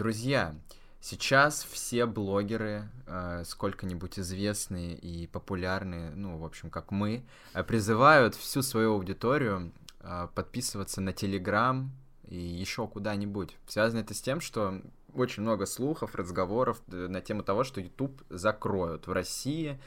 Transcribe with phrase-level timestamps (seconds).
[0.00, 0.54] Друзья,
[1.02, 8.34] сейчас все блогеры, э, сколько-нибудь известные и популярные, ну, в общем, как мы, э, призывают
[8.34, 11.92] всю свою аудиторию э, подписываться на Телеграм
[12.26, 13.58] и еще куда-нибудь.
[13.66, 14.80] Связано это с тем, что
[15.12, 19.78] очень много слухов, разговоров на тему того, что YouTube закроют в России.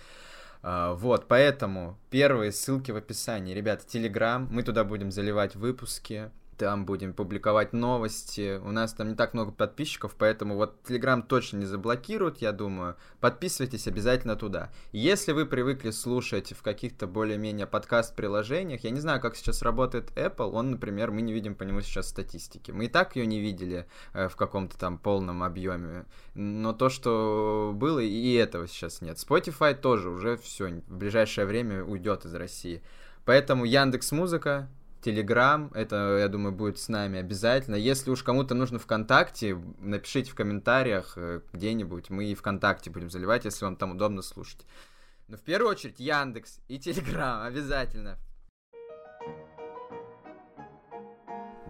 [0.62, 3.56] Вот, поэтому первые ссылки в описании.
[3.56, 6.30] Ребята, Телеграм, мы туда будем заливать выпуски,
[6.64, 8.58] там будем публиковать новости.
[8.64, 12.96] У нас там не так много подписчиков, поэтому вот Telegram точно не заблокируют, я думаю.
[13.20, 14.72] Подписывайтесь обязательно туда.
[14.94, 20.52] Если вы привыкли слушать в каких-то более-менее подкаст-приложениях, я не знаю, как сейчас работает Apple,
[20.52, 22.72] он, например, мы не видим по нему сейчас статистики.
[22.72, 26.06] Мы и так ее не видели э, в каком-то там полном объеме.
[26.34, 29.18] Но то, что было, и этого сейчас нет.
[29.18, 32.82] Spotify тоже уже все, в ближайшее время уйдет из России.
[33.26, 34.70] Поэтому Яндекс Музыка,
[35.04, 37.76] Телеграм, это, я думаю, будет с нами обязательно.
[37.76, 43.44] Если уж кому-то нужно ВКонтакте, напишите в комментариях э, где-нибудь, мы и ВКонтакте будем заливать,
[43.44, 44.66] если вам там удобно слушать.
[45.28, 48.18] Но в первую очередь Яндекс и Телеграм, обязательно.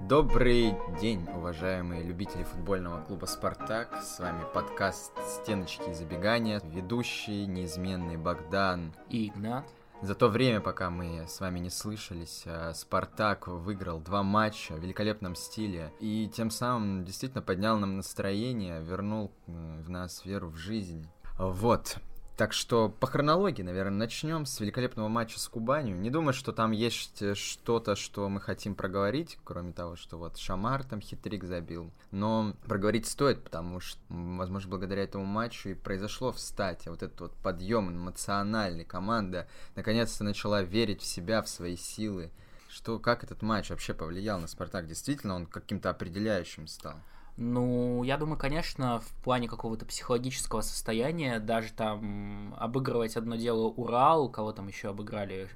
[0.02, 4.04] Добрый день, уважаемые любители футбольного клуба «Спартак».
[4.04, 6.62] С вами подкаст «Стеночки и забегания».
[6.66, 9.66] Ведущий, неизменный Богдан и Игнат.
[10.04, 14.80] За то время, пока мы с вами не слышались, э, Спартак выиграл два матча в
[14.80, 20.58] великолепном стиле и тем самым действительно поднял нам настроение, вернул э, в нас веру в
[20.58, 21.08] жизнь.
[21.40, 22.00] Вот,
[22.36, 25.96] так что по хронологии, наверное, начнем с великолепного матча с Кубанью.
[25.96, 30.38] Не думаю, что там есть э, что-то, что мы хотим проговорить, кроме того, что вот
[30.38, 31.92] Шамар там хитрик забил.
[32.10, 36.88] Но проговорить стоит, потому что, возможно, благодаря этому матчу и произошло встать.
[36.88, 38.84] Вот этот вот подъем эмоциональный.
[38.84, 42.32] Команда наконец-то начала верить в себя, в свои силы.
[42.68, 44.88] Что, как этот матч вообще повлиял на Спартак?
[44.88, 46.96] Действительно, он каким-то определяющим стал.
[47.36, 54.30] Ну, я думаю, конечно, в плане какого-то психологического состояния, даже там обыгрывать одно дело Урал,
[54.30, 55.50] кого там еще обыграли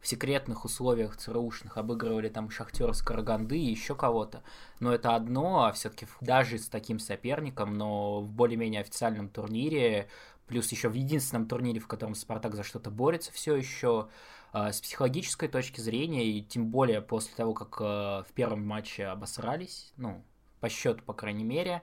[0.00, 4.42] в секретных условиях ЦРУшных, обыгрывали там Шахтер с Караганды и еще кого-то.
[4.80, 10.08] Но это одно, а все-таки даже с таким соперником, но в более-менее официальном турнире,
[10.48, 14.08] плюс еще в единственном турнире, в котором Спартак за что-то борется все еще,
[14.52, 17.84] а, с психологической точки зрения, и тем более после того, как э,
[18.28, 20.24] в первом матче обосрались, ну,
[20.60, 21.82] по счету, по крайней мере.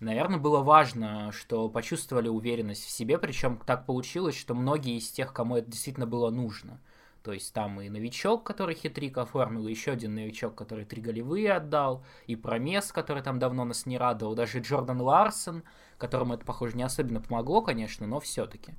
[0.00, 5.32] Наверное, было важно, что почувствовали уверенность в себе, причем так получилось, что многие из тех,
[5.32, 6.80] кому это действительно было нужно.
[7.24, 11.52] То есть там и новичок, который хитрик оформил, и еще один новичок, который три голевые
[11.52, 15.64] отдал, и Промес, который там давно нас не радовал, даже Джордан Ларсон,
[15.98, 18.74] которому это, похоже, не особенно помогло, конечно, но все-таки.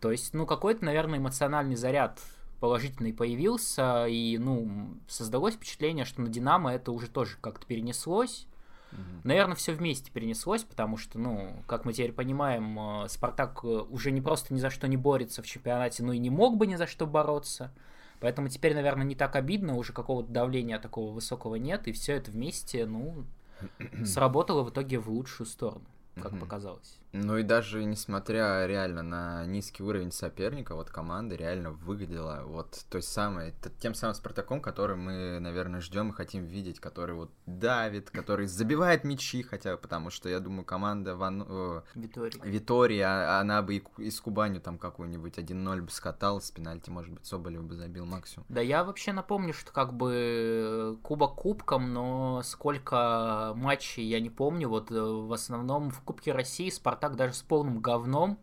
[0.00, 2.18] То есть, ну, какой-то, наверное, эмоциональный заряд
[2.60, 8.46] положительный появился, и, ну, создалось впечатление, что на Динамо это уже тоже как-то перенеслось,
[8.92, 9.00] Угу.
[9.24, 14.10] Наверное, все вместе перенеслось, потому что, ну, как мы теперь понимаем, э, Спартак э, уже
[14.10, 16.76] не просто ни за что не борется в чемпионате, но и не мог бы ни
[16.76, 17.72] за что бороться.
[18.20, 22.30] Поэтому теперь, наверное, не так обидно, уже какого-то давления такого высокого нет, и все это
[22.30, 23.24] вместе, ну,
[24.04, 26.98] сработало в итоге в лучшую сторону, как показалось.
[27.12, 33.02] Ну и даже несмотря реально на низкий уровень соперника, вот команда реально выглядела вот той
[33.02, 38.46] самой, тем самым Спартаком, который мы, наверное, ждем и хотим видеть, который вот давит, который
[38.46, 41.44] забивает мячи, хотя потому что я думаю, команда Ван...
[41.46, 42.40] Э, Витория.
[42.44, 46.88] Витория, а, она бы и, и с Кубанью там какую-нибудь 1-0 бы скатал с пенальти,
[46.88, 48.46] может быть, Соболев бы забил максимум.
[48.48, 54.68] Да, я вообще напомню, что как бы Кубок кубком, но сколько матчей я не помню,
[54.68, 58.38] вот э, в основном в Кубке России Спартак так даже с полным говном,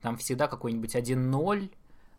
[0.00, 1.68] там всегда какой-нибудь 1-0,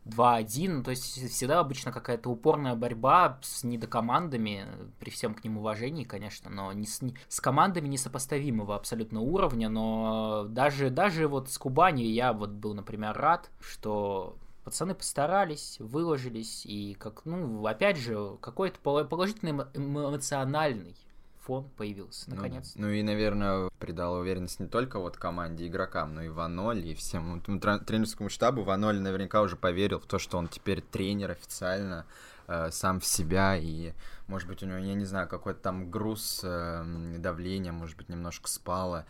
[0.03, 4.66] 2-1, ну, то есть всегда обычно какая-то упорная борьба с недокомандами,
[5.00, 9.69] при всем к ним уважении, конечно, но не с, не, с командами несопоставимого абсолютно уровня,
[9.69, 14.35] но даже, даже вот с Кубанью я вот был, например, рад, что
[14.66, 20.97] пацаны постарались, выложились, и как, ну, опять же, какой-то положительный эмоциональный
[21.45, 22.73] фон появился, наконец.
[22.75, 26.95] Ну, ну и, наверное, придал уверенность не только вот команде игрокам, но и Ваноль, и
[26.95, 28.63] всем ну, тренерскому штабу.
[28.63, 32.06] Ваноль наверняка уже поверил в то, что он теперь тренер официально,
[32.47, 33.94] э, сам в себя, и,
[34.27, 38.50] может быть, у него, я не знаю, какой-то там груз э, давления, может быть, немножко
[38.50, 39.06] спало.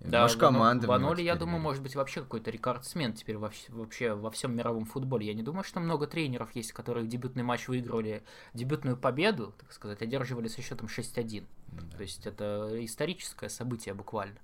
[0.00, 0.86] Да, Может, команда.
[0.86, 5.26] Ваноли, я думаю, может быть вообще какой-то рекордсмен теперь вообще, вообще во всем мировом футболе.
[5.26, 8.22] Я не думаю, что много тренеров есть, которые дебютный матч выигрывали,
[8.52, 11.44] дебютную победу, так сказать, одерживали со счетом 6-1.
[11.68, 11.96] Да.
[11.96, 14.38] То есть это историческое событие буквально.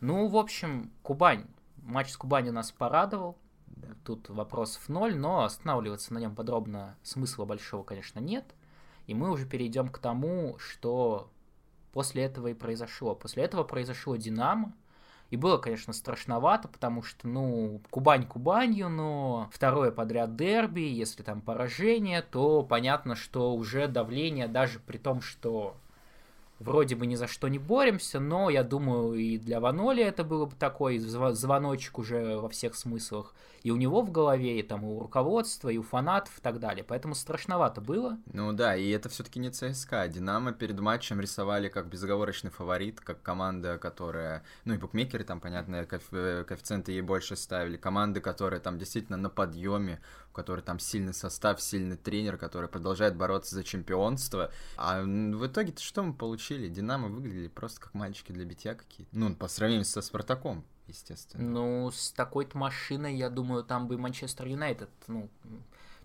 [0.00, 1.46] Ну, в общем, Кубань.
[1.82, 3.38] Матч с Кубанью нас порадовал.
[3.66, 3.88] Да.
[4.04, 8.44] Тут вопросов ноль, но останавливаться на нем подробно смысла большого, конечно, нет.
[9.06, 11.30] И мы уже перейдем к тому, что
[11.92, 13.14] после этого и произошло.
[13.14, 14.74] После этого произошло Динамо,
[15.30, 21.42] И было, конечно, страшновато, потому что, ну, Кубань Кубанью, но второе подряд дерби, если там
[21.42, 25.76] поражение, то понятно, что уже давление, даже при том, что
[26.58, 30.46] вроде бы ни за что не боремся, но я думаю, и для Ваноли это было
[30.46, 33.34] бы такой звоночек уже во всех смыслах.
[33.62, 36.84] И у него в голове, и там у руководства, и у фанатов и так далее.
[36.84, 38.16] Поэтому страшновато было.
[38.32, 40.06] Ну да, и это все-таки не ЦСКА.
[40.08, 44.44] Динамо перед матчем рисовали как безоговорочный фаворит, как команда, которая...
[44.64, 47.76] Ну и букмекеры там, понятно, коэффициенты ей больше ставили.
[47.76, 50.00] Команды, которые там действительно на подъеме,
[50.38, 54.52] которой там сильный состав, сильный тренер, который продолжает бороться за чемпионство.
[54.76, 56.68] А в итоге-то что мы получили?
[56.68, 59.18] Динамо выглядели просто как мальчики для битья какие-то.
[59.18, 61.42] Ну, по сравнению со Спартаком естественно.
[61.42, 65.28] Ну, с такой-то машиной, я думаю, там бы Манчестер Юнайтед, ну,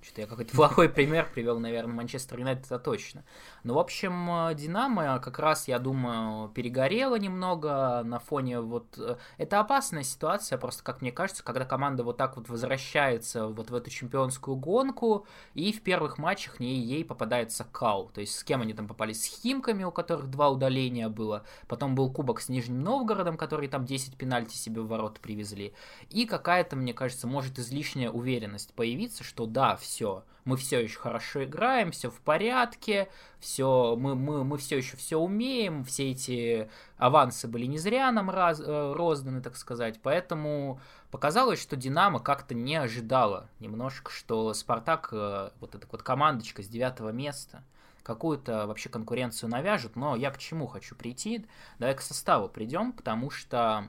[0.03, 3.23] что-то я какой-то плохой пример привел, наверное, Манчестер Юнайтед это точно.
[3.63, 8.97] Ну, в общем, э, Динамо как раз, я думаю, перегорела немного на фоне вот...
[8.97, 13.69] Э, это опасная ситуация, просто, как мне кажется, когда команда вот так вот возвращается вот
[13.69, 18.09] в эту чемпионскую гонку, и в первых матчах не ей попадается Кау.
[18.13, 19.13] То есть с кем они там попали?
[19.13, 21.45] С Химками, у которых два удаления было.
[21.67, 25.73] Потом был кубок с Нижним Новгородом, который там 10 пенальти себе в ворот привезли.
[26.09, 30.23] И какая-то, мне кажется, может излишняя уверенность появиться, что да, все все.
[30.43, 33.07] Мы все еще хорошо играем, все в порядке,
[33.39, 38.29] все, мы, мы, мы все еще все умеем, все эти авансы были не зря нам
[38.29, 39.99] раз, э, розданы, так сказать.
[40.01, 40.81] Поэтому
[41.11, 46.67] показалось, что Динамо как-то не ожидала немножко, что Спартак, э, вот эта вот командочка с
[46.67, 47.63] девятого места,
[48.01, 51.45] какую-то вообще конкуренцию навяжут, но я к чему хочу прийти?
[51.79, 53.87] Давай к составу придем, потому что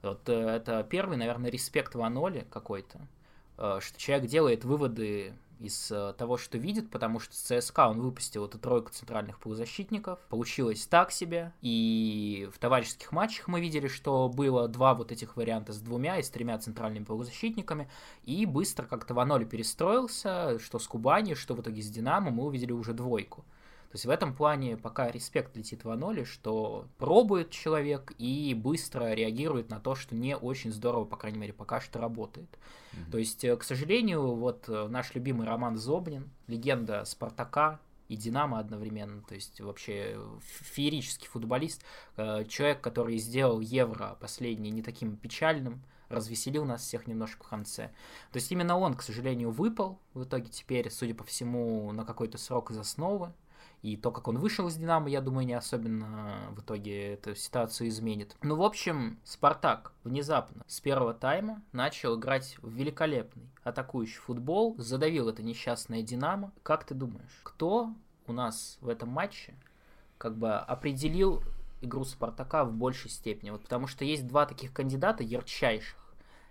[0.00, 3.00] вот э, это первый, наверное, респект Ваноли какой-то,
[3.80, 8.46] что человек делает выводы из э, того, что видит, потому что с ЦСКА он выпустил
[8.46, 10.18] эту тройку центральных полузащитников.
[10.30, 11.52] Получилось так себе.
[11.60, 16.22] И в товарищеских матчах мы видели, что было два вот этих варианта с двумя и
[16.22, 17.90] с тремя центральными полузащитниками.
[18.24, 22.72] И быстро как-то Ваноли перестроился, что с Кубани, что в итоге с Динамо, мы увидели
[22.72, 23.44] уже двойку.
[23.90, 29.14] То есть в этом плане пока респект летит в Аноли, что пробует человек и быстро
[29.14, 32.48] реагирует на то, что не очень здорово, по крайней мере, пока что работает.
[32.92, 33.10] Mm-hmm.
[33.10, 38.58] То есть, э, к сожалению, вот э, наш любимый Роман Зобнин, легенда Спартака, и Динамо
[38.58, 41.84] одновременно, то есть вообще феерический футболист,
[42.16, 47.92] э, человек, который сделал Евро последний не таким печальным, развеселил нас всех немножко в конце.
[48.32, 52.36] То есть именно он, к сожалению, выпал в итоге теперь, судя по всему, на какой-то
[52.36, 53.32] срок из основы.
[53.82, 57.88] И то, как он вышел из Динамо, я думаю, не особенно в итоге эту ситуацию
[57.88, 58.36] изменит.
[58.42, 65.28] Ну, в общем, Спартак внезапно с первого тайма начал играть в великолепный атакующий футбол, задавил
[65.30, 66.52] это несчастное Динамо.
[66.62, 67.94] Как ты думаешь, кто
[68.26, 69.54] у нас в этом матче
[70.18, 71.42] как бы определил
[71.80, 73.48] игру Спартака в большей степени?
[73.48, 75.96] Вот потому что есть два таких кандидата ярчайших.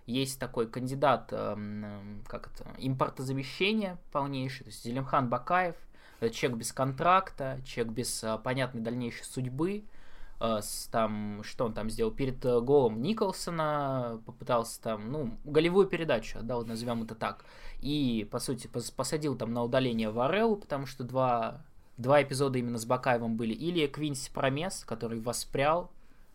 [0.06, 5.76] Есть такой кандидат, эм, как это, импортозамещения полнейший, то есть Зелимхан Бакаев–
[6.28, 9.84] человек без контракта, человек без а, понятной дальнейшей судьбы,
[10.38, 15.86] а, с, там, что он там сделал, перед э, голом Николсона попытался там, ну, голевую
[15.86, 17.44] передачу отдал, назовем это так,
[17.80, 21.62] и, по сути, посадил там на удаление Варелу, потому что два,
[21.96, 25.90] два эпизода именно с Бакаевым были, или Квинси Промес, который воспрял,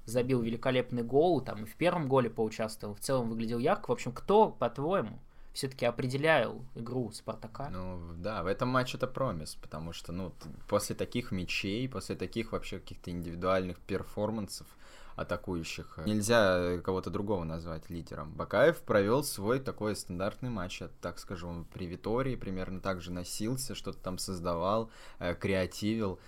[0.06, 3.90] забил великолепный гол, там и в первом голе поучаствовал, в целом выглядел ярко.
[3.90, 5.20] В общем, кто, по-твоему,
[5.56, 7.70] все-таки определяю игру Спартака.
[7.70, 10.34] Ну, да, в этом матче это промис, потому что, ну,
[10.68, 14.68] после таких мячей, после таких вообще каких-то индивидуальных перформансов
[15.16, 18.34] атакующих, нельзя кого-то другого назвать лидером.
[18.34, 24.00] Бакаев провел свой такой стандартный матч, так скажу, при Витории, примерно так же носился, что-то
[24.00, 26.20] там создавал, э, креативил.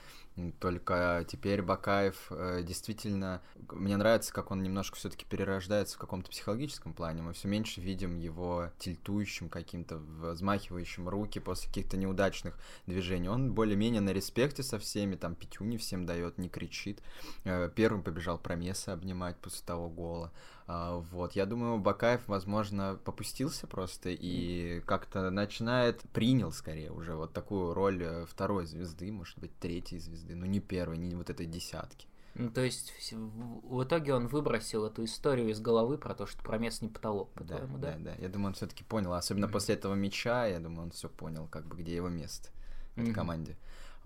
[0.60, 3.42] Только теперь Бакаев э, действительно...
[3.72, 7.24] Мне нравится, как он немножко все-таки перерождается в каком-то психологическом плане.
[7.24, 13.30] Мы все меньше видим его тильтующим каким-то, взмахивающим руки после каких-то неудачных движений.
[13.30, 17.02] Он более-менее на респекте со всеми, там пятюни всем дает, не кричит.
[17.44, 20.32] Э, первым побежал Промеса обнимать после того гола.
[20.70, 27.32] А, вот, я думаю, Бакаев, возможно, попустился просто и как-то начинает, принял скорее уже вот
[27.32, 31.46] такую роль э, второй звезды, может быть, третьей звезды, но не первой, не вот этой
[31.46, 32.08] десятки.
[32.36, 36.82] Ну, то есть в итоге он выбросил эту историю из головы про то, что промес
[36.82, 37.94] не потолок, по-твоему, да?
[37.94, 38.16] Да, да.
[38.22, 39.52] Я думаю, он все-таки понял, особенно mm-hmm.
[39.52, 42.50] после этого мяча, я думаю, он все понял, как бы где его место
[42.96, 43.14] в mm-hmm.
[43.14, 43.56] команде.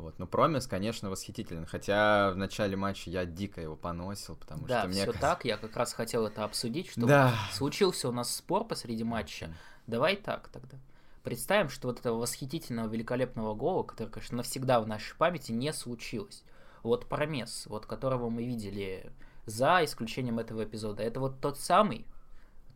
[0.01, 0.17] Вот.
[0.17, 1.65] Но Промис, конечно, восхитителен.
[1.65, 5.03] Хотя в начале матча я дико его поносил, потому да, что мне...
[5.03, 7.34] все так, я как раз хотел это обсудить, что да.
[7.53, 9.55] случился у нас спор посреди матча.
[9.86, 10.77] Давай так тогда.
[11.24, 16.43] Представим, что вот этого восхитительного, великолепного гола, который, конечно, навсегда в нашей памяти не случилось.
[16.81, 19.12] Вот Промес, вот которого мы видели
[19.46, 21.03] за исключением этого эпизода.
[21.03, 22.08] Это вот тот самый,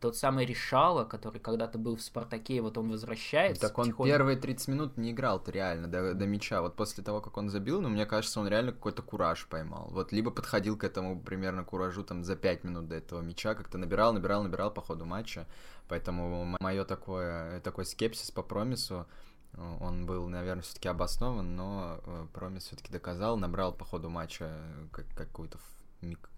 [0.00, 3.60] тот самый Решала, который когда-то был в Спартаке, вот он возвращается.
[3.68, 4.12] Так он тихонько.
[4.12, 6.62] первые 30 минут не играл-то реально до, до мяча.
[6.62, 9.88] Вот после того, как он забил, ну, мне кажется, он реально какой-то кураж поймал.
[9.90, 13.78] Вот либо подходил к этому примерно куражу там за 5 минут до этого мяча, как-то
[13.78, 15.46] набирал, набирал, набирал по ходу матча.
[15.88, 19.06] Поэтому мое такое, такой скепсис по промису,
[19.80, 24.50] он был, наверное, все-таки обоснован, но э, Промис все-таки доказал, набрал по ходу матча
[25.14, 25.58] какую-то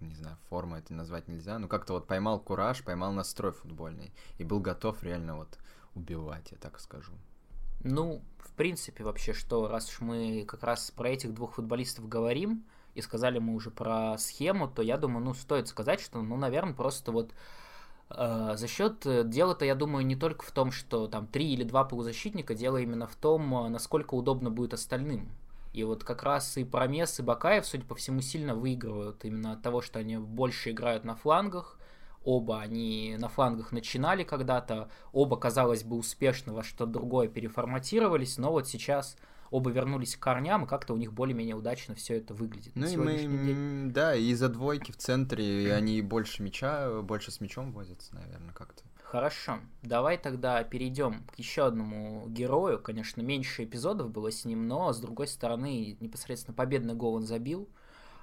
[0.01, 4.45] не знаю, форму это назвать нельзя, но как-то вот поймал кураж, поймал настрой футбольный и
[4.45, 5.59] был готов реально вот
[5.95, 7.13] убивать, я так скажу.
[7.85, 12.65] Ну, в принципе, вообще, что раз уж мы как раз про этих двух футболистов говорим,
[12.95, 16.75] и сказали мы уже про схему, то я думаю, ну, стоит сказать, что, ну, наверное,
[16.75, 17.33] просто вот
[18.11, 21.63] э, за счет э, дела-то, я думаю, не только в том, что там три или
[21.63, 25.29] два полузащитника, дело именно в том, э, насколько удобно будет остальным.
[25.73, 29.63] И вот как раз и Промес, и Бакаев, судя по всему, сильно выигрывают именно от
[29.63, 31.79] того, что они больше играют на флангах.
[32.25, 38.51] Оба они на флангах начинали когда-то, оба, казалось бы, успешно во что-то другое переформатировались, но
[38.51, 39.17] вот сейчас
[39.51, 42.73] оба вернулись к корням, и как-то у них более-менее удачно все это выглядит.
[42.75, 43.93] Ну и мы, день.
[43.93, 48.83] да, из-за двойки в центре, они больше мяча, больше с мячом возятся, наверное, как-то.
[49.11, 52.79] Хорошо, давай тогда перейдем к еще одному герою.
[52.79, 57.71] Конечно, меньше эпизодов было с ним, но с другой стороны, непосредственно победный гол он забил.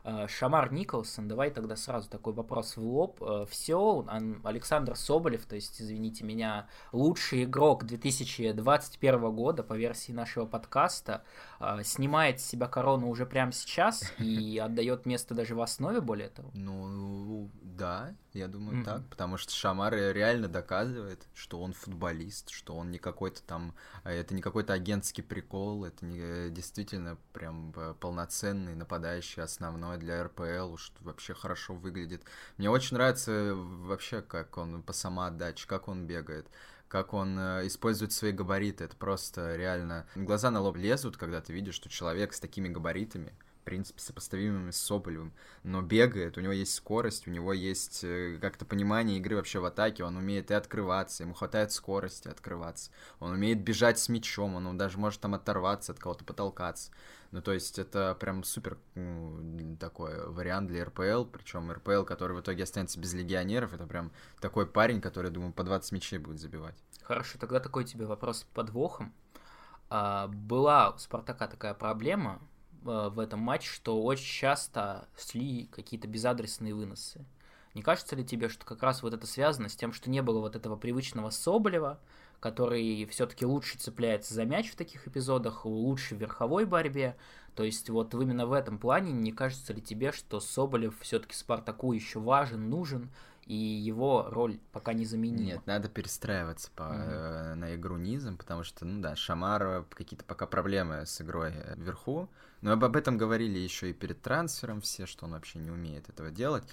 [0.03, 3.19] Э, Шамар Николсон, давай тогда сразу такой вопрос в лоб.
[3.23, 4.05] Э, Все,
[4.43, 11.23] Александр Соболев, то есть, извините меня, лучший игрок 2021 года по версии нашего подкаста,
[11.59, 16.29] э, снимает с себя корону уже прямо сейчас и отдает место даже в основе, более
[16.29, 16.51] того.
[16.53, 18.83] Ну, да, я думаю, mm-hmm.
[18.85, 23.73] так, потому что Шамар реально доказывает, что он футболист, что он не какой-то там,
[24.03, 31.03] это не какой-то агентский прикол, это не действительно прям полноценный нападающий основной для РПЛ, что
[31.03, 32.23] вообще хорошо выглядит.
[32.57, 36.47] Мне очень нравится вообще, как он по самоотдаче, как он бегает
[36.87, 38.83] как он э, использует свои габариты.
[38.83, 40.05] Это просто реально...
[40.15, 43.33] Глаза на лоб лезут, когда ты видишь, что человек с такими габаритами,
[43.65, 48.63] принципе, сопоставимыми с Соболевым, но бегает, у него есть скорость, у него есть э, как-то
[48.65, 53.61] понимание игры вообще в атаке, он умеет и открываться, ему хватает скорости открываться, он умеет
[53.61, 56.91] бежать с мячом, он даже может там оторваться от кого-то, потолкаться.
[57.31, 62.39] Ну, то есть это прям супер ну, такой вариант для РПЛ, причем РПЛ, который в
[62.39, 66.75] итоге останется без легионеров, это прям такой парень, который, думаю, по 20 мячей будет забивать.
[67.01, 69.13] Хорошо, тогда такой тебе вопрос подвохом.
[69.89, 72.41] А, была у Спартака такая проблема,
[72.85, 77.25] в этом матче, что очень часто шли какие-то безадресные выносы.
[77.73, 80.39] Не кажется ли тебе, что как раз вот это связано с тем, что не было
[80.39, 81.99] вот этого привычного Соболева,
[82.39, 87.17] который все-таки лучше цепляется за мяч в таких эпизодах, лучше в верховой борьбе.
[87.55, 91.91] То есть вот именно в этом плане не кажется ли тебе, что Соболев все-таки Спартаку
[91.91, 93.09] еще важен, нужен,
[93.45, 95.45] и его роль пока не заменима.
[95.45, 97.55] Нет, надо перестраиваться по, mm-hmm.
[97.55, 102.29] на игру низом, потому что, ну да, Шамар какие-то пока проблемы с игрой вверху,
[102.61, 106.31] но об этом говорили еще и перед трансфером все, что он вообще не умеет этого
[106.31, 106.63] делать.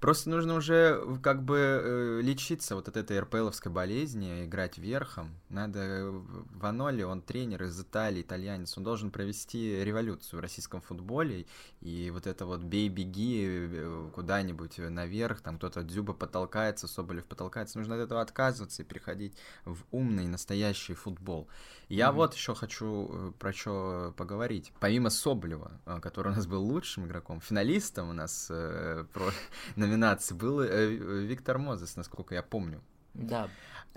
[0.00, 5.34] Просто нужно уже как бы э, лечиться вот от этой РПЛовской болезни, играть верхом.
[5.48, 5.78] Надо...
[5.80, 6.22] Э,
[6.54, 11.46] Ваноли, он тренер из Италии, итальянец, он должен провести революцию в российском футболе,
[11.80, 17.94] и вот это вот бей-беги э, куда-нибудь наверх, там кто-то Дзюба потолкается, Соболев потолкается, нужно
[17.96, 21.48] от этого отказываться и переходить в умный, настоящий футбол.
[21.88, 22.12] Я mm-hmm.
[22.12, 24.72] вот еще хочу про что поговорить.
[24.80, 29.32] Помимо Соболева, который у нас был лучшим игроком, финалистом у нас э, про
[29.76, 32.80] номинации был э, Виктор Мозес, насколько я помню.
[33.12, 33.48] Да.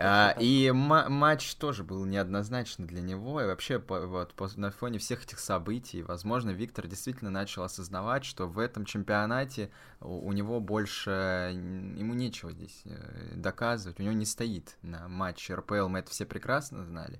[0.02, 4.98] А, и матч тоже был неоднозначный для него, и вообще по, вот, по, на фоне
[4.98, 9.70] всех этих событий, возможно, Виктор действительно начал осознавать, что в этом чемпионате
[10.00, 15.54] у, у него больше, ему нечего здесь э, доказывать, у него не стоит на матче
[15.54, 17.20] РПЛ, мы это все прекрасно знали.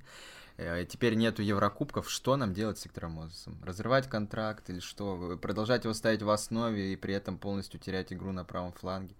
[0.60, 3.58] Э, теперь нету Еврокубков, что нам делать с Виктором Мозесом?
[3.64, 5.38] Разрывать контракт или что?
[5.42, 9.16] Продолжать его ставить в основе и при этом полностью терять игру на правом фланге?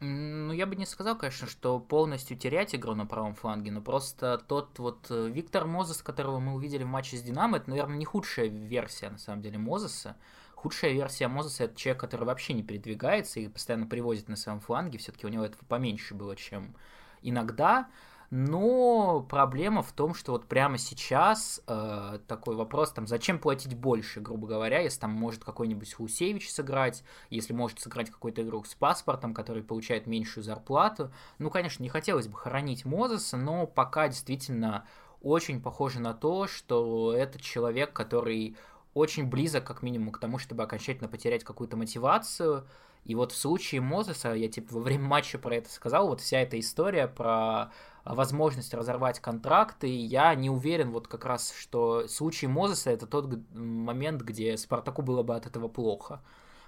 [0.00, 4.36] Ну, я бы не сказал, конечно, что полностью терять игру на правом фланге, но просто
[4.46, 8.04] тот вот э, Виктор Мозес, которого мы увидели в матче с Динамо, это, наверное, не
[8.04, 10.16] худшая версия, на самом деле, Мозеса.
[10.54, 14.98] Худшая версия Мозеса— это человек, который вообще не передвигается и постоянно привозит на своем фланге,
[14.98, 16.74] все-таки у него этого поменьше было, чем
[17.22, 17.88] иногда.
[18.36, 24.18] Но проблема в том, что вот прямо сейчас э, такой вопрос, там, зачем платить больше,
[24.18, 29.34] грубо говоря, если там может какой-нибудь Хусевич сыграть, если может сыграть какой-то игрок с паспортом,
[29.34, 31.12] который получает меньшую зарплату.
[31.38, 34.84] Ну, конечно, не хотелось бы хоронить Мозеса, но пока действительно
[35.22, 38.56] очень похоже на то, что этот человек, который
[38.94, 42.66] очень близок, как минимум, к тому, чтобы окончательно потерять какую-то мотивацию,
[43.04, 46.40] И вот в случае Мозеса, я типа во время матча про это сказал, вот вся
[46.40, 47.70] эта история про
[48.04, 53.28] возможность разорвать контракты, я не уверен вот как раз, что в случае Мозеса это тот
[53.54, 56.22] момент, где Спартаку было бы от этого плохо.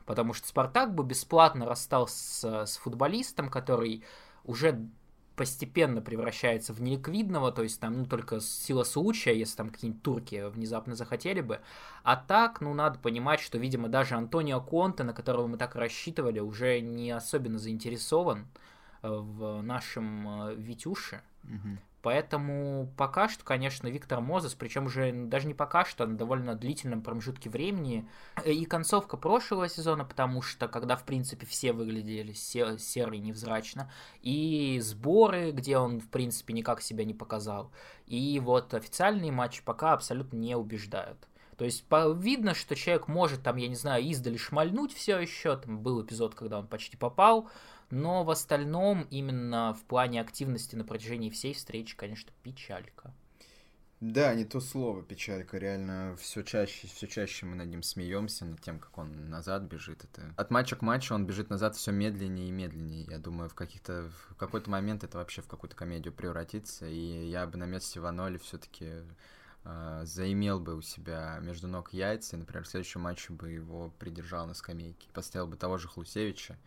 [0.05, 4.05] Потому что Спартак бы бесплатно расстался с футболистом, который
[4.45, 4.89] уже
[5.37, 10.49] постепенно превращается в неликвидного, то есть там ну, только сила случая, если там какие-нибудь турки
[10.49, 11.61] внезапно захотели бы.
[12.03, 16.41] А так, ну, надо понимать, что, видимо, даже Антонио Конте, на которого мы так рассчитывали,
[16.41, 18.47] уже не особенно заинтересован
[19.03, 21.21] э, в нашем э, Витюше.
[21.45, 21.79] Угу.
[22.07, 26.55] Поэтому пока что, конечно, Виктор Мозес, причем уже даже не пока что, а на довольно
[26.55, 28.09] длительном промежутке времени,
[28.45, 33.91] и концовка прошлого сезона, потому что когда, в принципе, все выглядели серый невзрачно,
[34.23, 37.73] и сборы, где он, в принципе, никак себя не показал,
[38.07, 41.27] и вот официальные матчи пока абсолютно не убеждают.
[41.57, 45.57] То есть по, видно, что человек может там, я не знаю, издали шмальнуть все еще.
[45.57, 47.49] Там был эпизод, когда он почти попал
[47.91, 53.13] но в остальном именно в плане активности на протяжении всей встречи, конечно, печалька.
[54.01, 58.61] Да, не то слово печалька, реально все чаще, все чаще мы над ним смеемся, над
[58.61, 60.05] тем, как он назад бежит.
[60.05, 60.35] Это...
[60.37, 63.07] От матча к матчу он бежит назад все медленнее и медленнее.
[63.09, 67.47] Я думаю, в каких-то в какой-то момент это вообще в какую-то комедию превратится, и я
[67.47, 69.05] бы на месте Ваноли все-таки э,
[69.65, 73.89] а, заимел бы у себя между ног яйца, и, например, в следующем матче бы его
[73.99, 76.59] придержал на скамейке, поставил бы того же Хлусевича,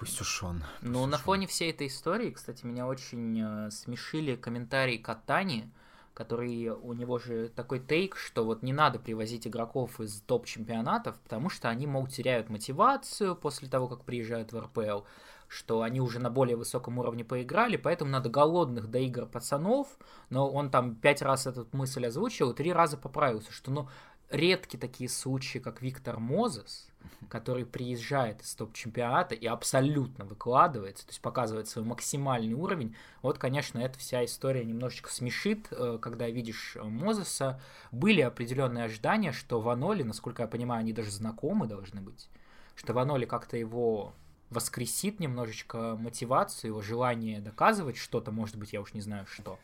[0.00, 0.64] Пусть уж он.
[0.80, 5.70] Ну, на фоне всей этой истории, кстати, меня очень э, смешили комментарии Катани,
[6.14, 11.50] который у него же такой тейк, что вот не надо привозить игроков из топ-чемпионатов, потому
[11.50, 15.02] что они, мол, теряют мотивацию после того, как приезжают в РПЛ,
[15.48, 19.88] что они уже на более высоком уровне поиграли, поэтому надо голодных до игр пацанов,
[20.30, 23.88] но он там пять раз эту мысль озвучил три раза поправился, что ну
[24.30, 26.88] редки такие случаи, как Виктор Мозес,
[27.28, 33.78] который приезжает из топ-чемпионата и абсолютно выкладывается, то есть показывает свой максимальный уровень, вот, конечно,
[33.78, 37.60] эта вся история немножечко смешит, э, когда видишь э, Мозеса.
[37.92, 42.28] Были определенные ожидания, что Ваноли, насколько я понимаю, они даже знакомы должны быть,
[42.74, 44.14] что Ваноли как-то его
[44.50, 49.58] воскресит немножечко мотивацию, его желание доказывать что-то, может быть, я уж не знаю что.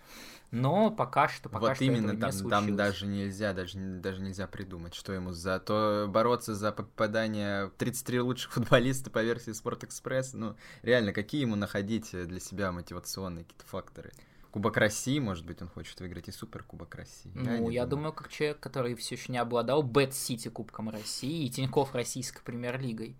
[0.52, 4.22] Но пока что, пока вот что именно этого там, не там даже нельзя, даже, даже
[4.22, 9.82] нельзя придумать, что ему за то бороться за попадание 33 лучших футболиста по версии Спорт
[9.84, 10.34] Экспресс.
[10.34, 14.12] Ну, реально, какие ему находить для себя мотивационные какие-то факторы?
[14.52, 17.30] Кубок России, может быть, он хочет выиграть и Супер Кубок России.
[17.34, 17.88] Ну, я, я думаю.
[17.88, 23.16] думаю, как человек, который все еще не обладал Бетсити Кубком России и Тинькофф Российской Премьер-лигой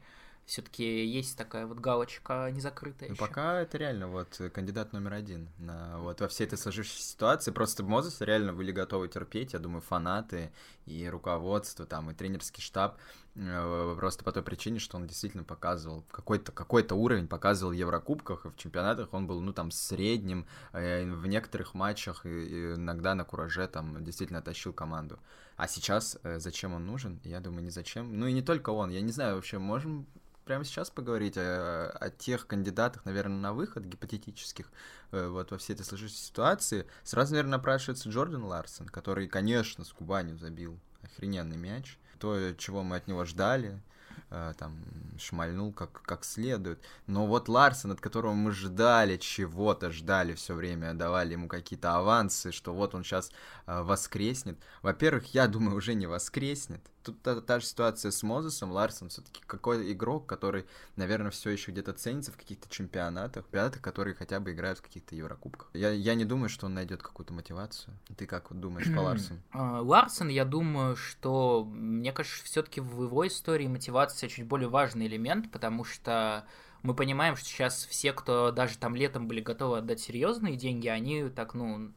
[0.46, 3.08] все-таки есть такая вот галочка незакрытая.
[3.08, 3.20] Ну, еще.
[3.20, 7.50] пока это реально вот кандидат номер один на вот во всей этой сложившейся ситуации.
[7.50, 10.52] Просто Мозес реально были готовы терпеть, я думаю, фанаты
[10.86, 12.96] и руководство там и тренерский штаб
[13.34, 18.46] э, просто по той причине, что он действительно показывал какой-то какой-то уровень, показывал в Еврокубках
[18.46, 23.66] и в чемпионатах он был ну там средним, э, в некоторых матчах иногда на кураже
[23.66, 25.18] там действительно тащил команду.
[25.56, 27.18] А сейчас э, зачем он нужен?
[27.24, 28.16] Я думаю, не зачем.
[28.16, 28.90] Ну и не только он.
[28.90, 30.06] Я не знаю, вообще можем
[30.46, 34.70] прямо сейчас поговорить о, о тех кандидатах, наверное, на выход гипотетических
[35.10, 36.86] э, вот во всей этой сложившейся ситуации.
[37.02, 41.98] Сразу, наверное, напрашивается Джордан Ларсон, который, конечно, с Кубанью забил охрененный мяч.
[42.20, 43.82] То, чего мы от него ждали,
[44.30, 44.78] э, там
[45.18, 46.80] шмальнул как, как следует.
[47.08, 52.52] Но вот Ларсон, от которого мы ждали чего-то, ждали все время, давали ему какие-то авансы,
[52.52, 53.32] что вот он сейчас
[53.66, 54.58] э, воскреснет.
[54.82, 59.40] Во-первых, я думаю, уже не воскреснет тут та, та же ситуация с Мозесом, Ларсом, все-таки
[59.46, 60.66] какой игрок, который,
[60.96, 65.14] наверное, все еще где-то ценится в каких-то чемпионатах, чемпионатах, которые хотя бы играют в каких-то
[65.14, 65.68] Еврокубках.
[65.72, 67.94] Я, я не думаю, что он найдет какую-то мотивацию.
[68.16, 69.34] Ты как вот думаешь по Ларсу?
[69.52, 75.06] А, Ларсон, я думаю, что, мне кажется, все-таки в его истории мотивация чуть более важный
[75.06, 76.46] элемент, потому что
[76.82, 81.28] мы понимаем, что сейчас все, кто даже там летом были готовы отдать серьезные деньги, они
[81.28, 81.92] так, ну,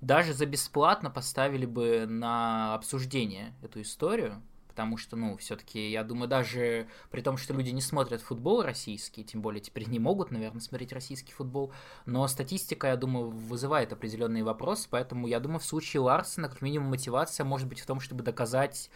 [0.00, 4.42] даже за бесплатно поставили бы на обсуждение эту историю
[4.72, 9.22] потому что, ну, все-таки, я думаю, даже при том, что люди не смотрят футбол российский,
[9.22, 11.72] тем более теперь не могут, наверное, смотреть российский футбол,
[12.06, 16.88] но статистика, я думаю, вызывает определенные вопросы, поэтому я думаю, в случае Ларсена, как минимум,
[16.88, 18.90] мотивация может быть в том, чтобы доказать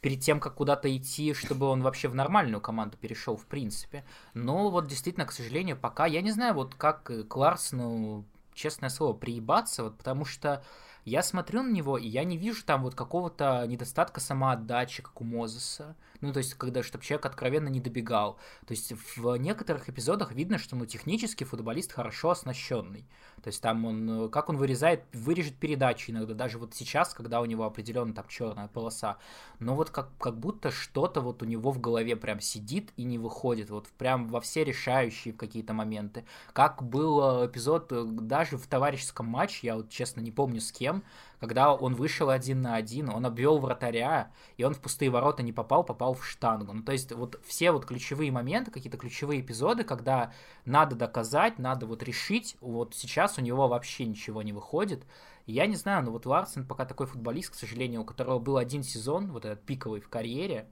[0.00, 4.06] перед тем, как куда-то идти, чтобы он вообще в нормальную команду перешел, в принципе.
[4.32, 9.12] Но вот действительно, к сожалению, пока я не знаю, вот как к Ларсену, честное слово,
[9.12, 10.64] приебаться, вот потому что
[11.04, 15.24] я смотрю на него, и я не вижу там вот какого-то недостатка самоотдачи, как у
[15.24, 15.96] Мозеса.
[16.20, 18.38] Ну, то есть, когда, чтобы человек откровенно не добегал.
[18.66, 23.06] То есть, в некоторых эпизодах видно, что, ну, технически футболист хорошо оснащенный.
[23.42, 27.46] То есть, там он, как он вырезает, вырежет передачи иногда, даже вот сейчас, когда у
[27.46, 29.18] него определенно там черная полоса.
[29.58, 33.18] Но вот как, как будто что-то вот у него в голове прям сидит и не
[33.18, 33.70] выходит.
[33.70, 36.24] Вот прям во все решающие какие-то моменты.
[36.52, 41.02] Как был эпизод э, даже в товарищеском матче, я вот честно не помню с кем,
[41.40, 45.52] когда он вышел один на один, он обвел вратаря, и он в пустые ворота не
[45.52, 46.72] попал, попал в штангу.
[46.72, 50.32] Ну, то есть вот все вот ключевые моменты, какие-то ключевые эпизоды, когда
[50.66, 55.04] надо доказать, надо вот решить, вот сейчас у него вообще ничего не выходит.
[55.46, 58.82] я не знаю, но вот Ларсен пока такой футболист, к сожалению, у которого был один
[58.82, 60.68] сезон, вот этот пиковый в карьере,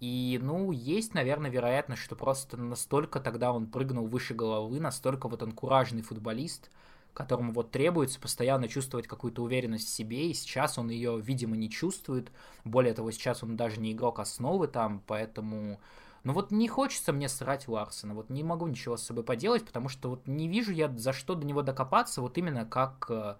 [0.00, 5.42] и, ну, есть, наверное, вероятность, что просто настолько тогда он прыгнул выше головы, настолько вот
[5.42, 6.70] он куражный футболист,
[7.18, 11.68] которому вот требуется постоянно чувствовать какую-то уверенность в себе, и сейчас он ее, видимо, не
[11.68, 12.30] чувствует.
[12.64, 15.80] Более того, сейчас он даже не игрок основы там, поэтому...
[16.22, 19.88] Ну вот не хочется мне срать Ларсона, вот не могу ничего с собой поделать, потому
[19.88, 23.34] что вот не вижу я за что до него докопаться, вот именно как э,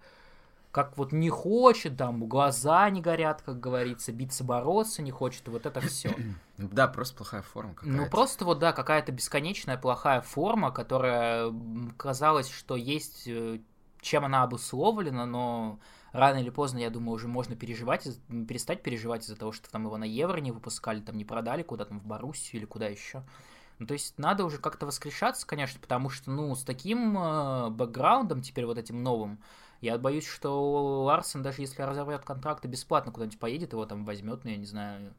[0.71, 5.65] как вот не хочет, там глаза не горят, как говорится, биться, бороться не хочет, вот
[5.65, 6.13] это все.
[6.57, 7.97] Да, просто плохая форма какая-то.
[7.97, 11.53] Ну, просто вот, да, какая-то бесконечная плохая форма, которая
[11.95, 13.59] казалось, что есть, э,
[14.01, 15.79] чем она обусловлена, но
[16.11, 19.97] рано или поздно, я думаю, уже можно переживать, перестать переживать из-за того, что там его
[19.97, 23.23] на Евро не выпускали, там не продали куда там в Боруссию или куда еще.
[23.79, 28.41] Ну, то есть надо уже как-то воскрешаться, конечно, потому что, ну, с таким э, бэкграундом
[28.41, 29.39] теперь вот этим новым,
[29.79, 34.43] я боюсь, что Ларсен, даже если разорвет контракт и бесплатно куда-нибудь поедет, его там возьмет,
[34.43, 35.13] ну, я не знаю,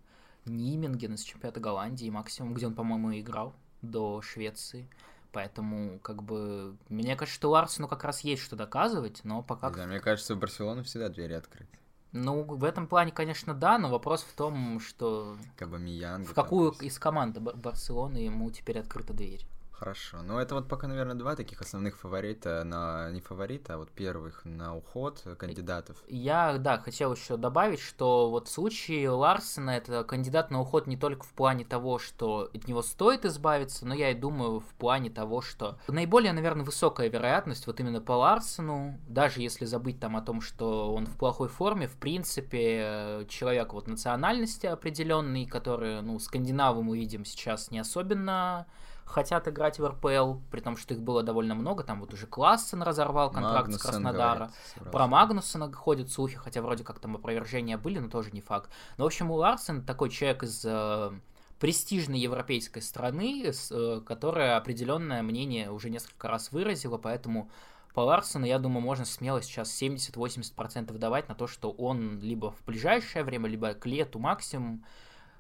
[0.45, 4.89] Ниминген из чемпионата Голландии максимум, где он, по-моему, играл до Швеции.
[5.33, 9.71] Поэтому, как бы, мне кажется, что Ларсену как раз есть что доказывать, но пока...
[9.71, 11.79] Да, мне кажется, в Барселону всегда двери открыты.
[12.13, 15.37] Ну, в этом плане, конечно, да, но вопрос в том, что...
[15.61, 16.25] Миян.
[16.25, 19.47] В какую из команд Барселоны ему теперь открыта дверь.
[19.81, 20.19] Хорошо.
[20.23, 23.11] Ну, это вот пока, наверное, два таких основных фаворита на...
[23.13, 25.97] Не фаворита, а вот первых на уход кандидатов.
[26.07, 30.99] Я, да, хотел еще добавить, что вот в случае Ларсена это кандидат на уход не
[30.99, 35.09] только в плане того, что от него стоит избавиться, но я и думаю в плане
[35.09, 40.21] того, что наиболее, наверное, высокая вероятность вот именно по Ларсену, даже если забыть там о
[40.21, 46.83] том, что он в плохой форме, в принципе, человек вот национальности определенный, который, ну, скандинавы
[46.83, 48.67] мы видим сейчас не особенно
[49.11, 52.83] хотят играть в РПЛ, при том, что их было довольно много, там вот уже Классен
[52.83, 57.77] разорвал контракт Магнусон с Краснодара, говорит, про Магнусона ходят слухи, хотя вроде как там опровержения
[57.77, 58.71] были, но тоже не факт.
[58.97, 61.11] Но, в общем, у Ларсен такой человек из э,
[61.59, 67.51] престижной европейской страны, с, э, которая определенное мнение уже несколько раз выразила, поэтому
[67.95, 72.65] по Ларсону, я думаю, можно смело сейчас 70-80% давать на то, что он либо в
[72.65, 74.85] ближайшее время, либо к лету максимум.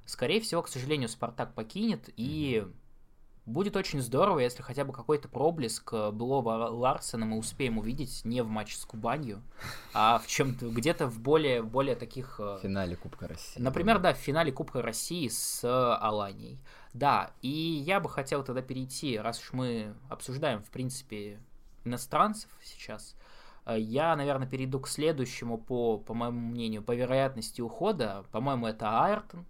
[0.05, 2.67] Скорее всего, к сожалению, Спартак покинет, и
[3.51, 8.43] Будет очень здорово, если хотя бы какой-то проблеск э, былого Ларсена мы успеем увидеть не
[8.43, 9.43] в матче с Кубанью,
[9.93, 12.39] а в чем-то где-то в более, более таких...
[12.39, 13.61] Э, в финале Кубка России.
[13.61, 16.61] Например, да, в финале Кубка России с Аланией.
[16.95, 21.41] Да, и я бы хотел тогда перейти, раз уж мы обсуждаем, в принципе,
[21.85, 23.17] иностранцев сейчас,
[23.67, 28.25] э, я, наверное, перейду к следующему по, по моему мнению, по вероятности ухода.
[28.31, 29.45] По-моему, это Айртон,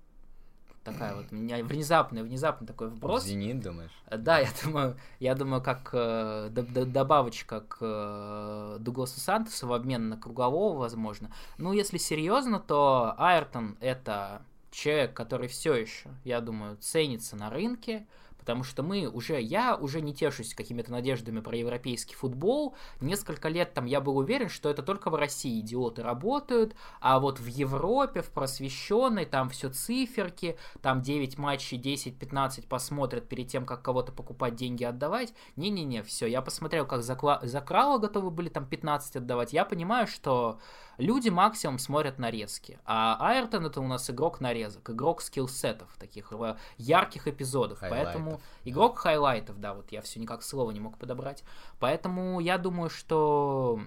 [0.84, 3.24] такая вот у меня внезапный, внезапный такой вброс.
[3.24, 3.90] Зенит, думаешь?
[4.06, 10.08] Э, да, я думаю, я думаю, как э, добавочка к э, Дугласу Сантосу в обмен
[10.08, 11.30] на кругового, возможно.
[11.58, 18.06] Ну, если серьезно, то Айртон это человек, который все еще, я думаю, ценится на рынке,
[18.40, 22.74] потому что мы уже, я уже не тешусь какими-то надеждами про европейский футбол.
[23.00, 27.38] Несколько лет там я был уверен, что это только в России идиоты работают, а вот
[27.38, 33.82] в Европе, в просвещенной, там все циферки, там 9 матчей, 10-15 посмотрят перед тем, как
[33.82, 35.34] кого-то покупать, деньги отдавать.
[35.56, 40.06] Не-не-не, все, я посмотрел, как за, за Крала готовы были там 15 отдавать, я понимаю,
[40.06, 40.58] что
[41.00, 46.56] люди максимум смотрят нарезки, а Айртон это у нас игрок нарезок, игрок скиллсетов, таких э,
[46.78, 48.12] ярких эпизодов, Хайлайтов.
[48.12, 51.42] поэтому игрок хайлайтов, да, вот я все никак слова не мог подобрать.
[51.78, 53.80] Поэтому я думаю, что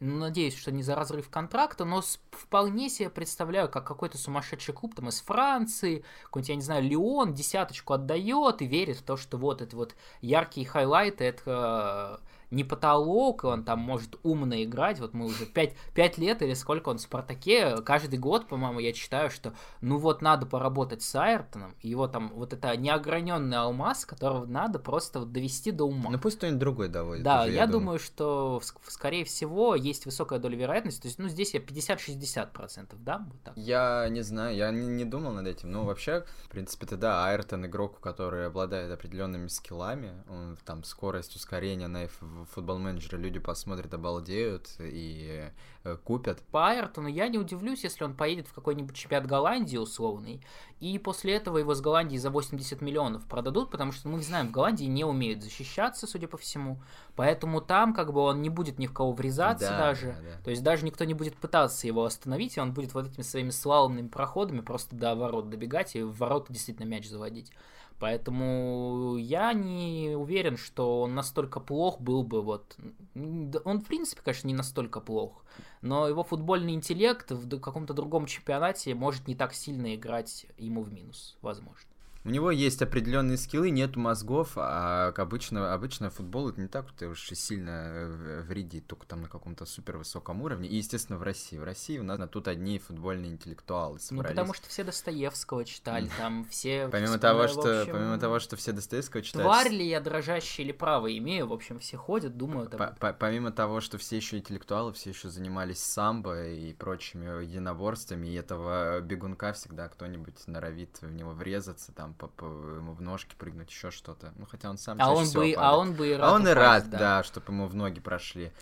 [0.00, 4.94] ну, надеюсь, что не за разрыв контракта, но вполне себе представляю, как какой-то сумасшедший клуб
[4.94, 9.36] там из Франции, какой-нибудь, я не знаю, Леон десяточку отдает и верит в то, что
[9.38, 15.00] вот это вот яркие хайлайты, это не потолок, и он там может умно играть.
[15.00, 18.92] Вот мы уже 5, 5 лет или сколько он в Спартаке, каждый год, по-моему, я
[18.92, 24.46] читаю, что ну вот надо поработать с Айртоном, его там вот это неограненный алмаз, которого
[24.46, 26.10] надо просто вот довести до ума.
[26.10, 27.24] Ну пусть кто-нибудь другой доводит.
[27.24, 27.80] Да, уже, я, думаю.
[27.80, 33.26] думаю, что скорее всего есть высокая доля вероятности, то есть ну здесь я 50-60%, да?
[33.30, 33.56] Вот так.
[33.56, 35.70] Я не знаю, я не, не думал над этим.
[35.70, 41.36] Ну вообще, в принципе, ты да, Айртон игрок, который обладает определенными скиллами, он там скорость,
[41.36, 45.50] ускорение на футбол менеджера люди посмотрят, обалдеют и
[45.84, 46.42] э, купят.
[46.50, 50.40] По Айртону я не удивлюсь, если он поедет в какой-нибудь чемпионат Голландии условный,
[50.80, 54.52] и после этого его с Голландии за 80 миллионов продадут, потому что мы знаем, в
[54.52, 56.80] Голландии не умеют защищаться, судя по всему,
[57.16, 60.42] поэтому там как бы он не будет ни в кого врезаться Да, даже, да, да.
[60.44, 63.50] то есть даже никто не будет пытаться его остановить, и он будет вот этими своими
[63.50, 67.52] слаломными проходами просто до ворот добегать и в ворота действительно мяч заводить.
[67.98, 72.76] Поэтому я не уверен, что он настолько плох был бы вот...
[73.14, 75.44] Он, в принципе, конечно, не настолько плох,
[75.82, 80.92] но его футбольный интеллект в каком-то другом чемпионате может не так сильно играть ему в
[80.92, 81.87] минус, возможно.
[82.24, 87.32] У него есть определенные скиллы, нет мозгов, а обычно, обычно футбол это не так уж
[87.32, 90.68] и сильно э, вредит, только там на каком-то супер высоком уровне.
[90.68, 91.56] И, естественно, в России.
[91.58, 94.30] В России у нас тут одни футбольные интеллектуалы Ну, собрались.
[94.30, 96.88] потому что все Достоевского читали, там все...
[96.88, 101.16] Помимо того, что, помимо того, что все Достоевского читают, Тварь ли я дрожащая или право
[101.16, 102.74] имею, в общем, все ходят, думают
[103.18, 109.00] Помимо того, что все еще интеллектуалы, все еще занимались самбо и прочими единоборствами, и этого
[109.00, 113.90] бегунка всегда кто-нибудь норовит в него врезаться, там, по, по- ему в ножки прыгнуть, еще
[113.90, 114.32] что-то.
[114.36, 115.78] Ну, хотя он сам А он, бы, а падает.
[115.78, 116.98] он бы и рад А он и упасть, рад, да.
[116.98, 118.52] да, чтобы ему в ноги прошли.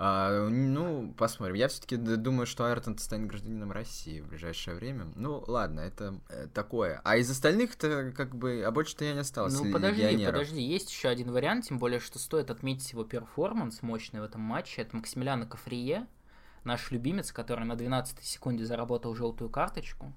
[0.00, 1.56] А, ну, посмотрим.
[1.56, 5.08] Я все-таки думаю, что Айртон станет гражданином России в ближайшее время.
[5.16, 7.00] Ну, ладно, это э, такое.
[7.02, 10.34] А из остальных-то, как бы, а больше-то я не осталось Ну, подожди, легионеров.
[10.34, 14.40] подожди, есть еще один вариант, тем более, что стоит отметить его перформанс мощный в этом
[14.40, 14.82] матче.
[14.82, 16.06] Это Максимилиано Кафрие,
[16.62, 20.12] наш любимец, который на 12 секунде заработал желтую карточку.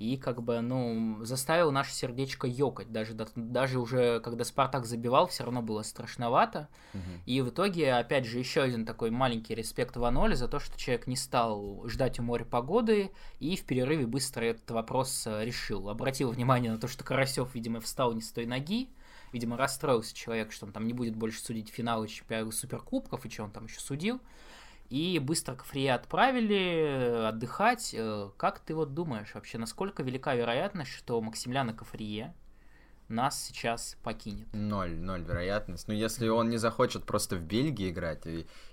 [0.00, 2.90] И как бы, ну, заставил наше сердечко ёкать.
[2.90, 6.68] Даже, даже уже, когда Спартак забивал, все равно было страшновато.
[6.94, 7.22] Мгм.
[7.26, 11.06] И в итоге, опять же, еще один такой маленький респект Ваноле за то, что человек
[11.06, 13.10] не стал ждать у моря погоды
[13.40, 15.90] и в перерыве быстро этот вопрос э, решил.
[15.90, 18.88] Обратил внимание на то, что Карасев, видимо, встал не с той ноги.
[19.34, 23.44] Видимо, расстроился человек, что он там не будет больше судить финалы чемпионата суперкубков и что
[23.44, 24.18] он там еще судил.
[24.90, 27.94] И быстро Кафрия отправили э, отдыхать.
[27.96, 32.34] Э, Как ты вот думаешь вообще, насколько велика вероятность, что Максимилиано Кафрие
[33.08, 34.48] нас сейчас покинет?
[34.52, 35.86] Ноль, ноль вероятность.
[35.86, 38.26] Ну, если он не захочет просто в Бельгии играть,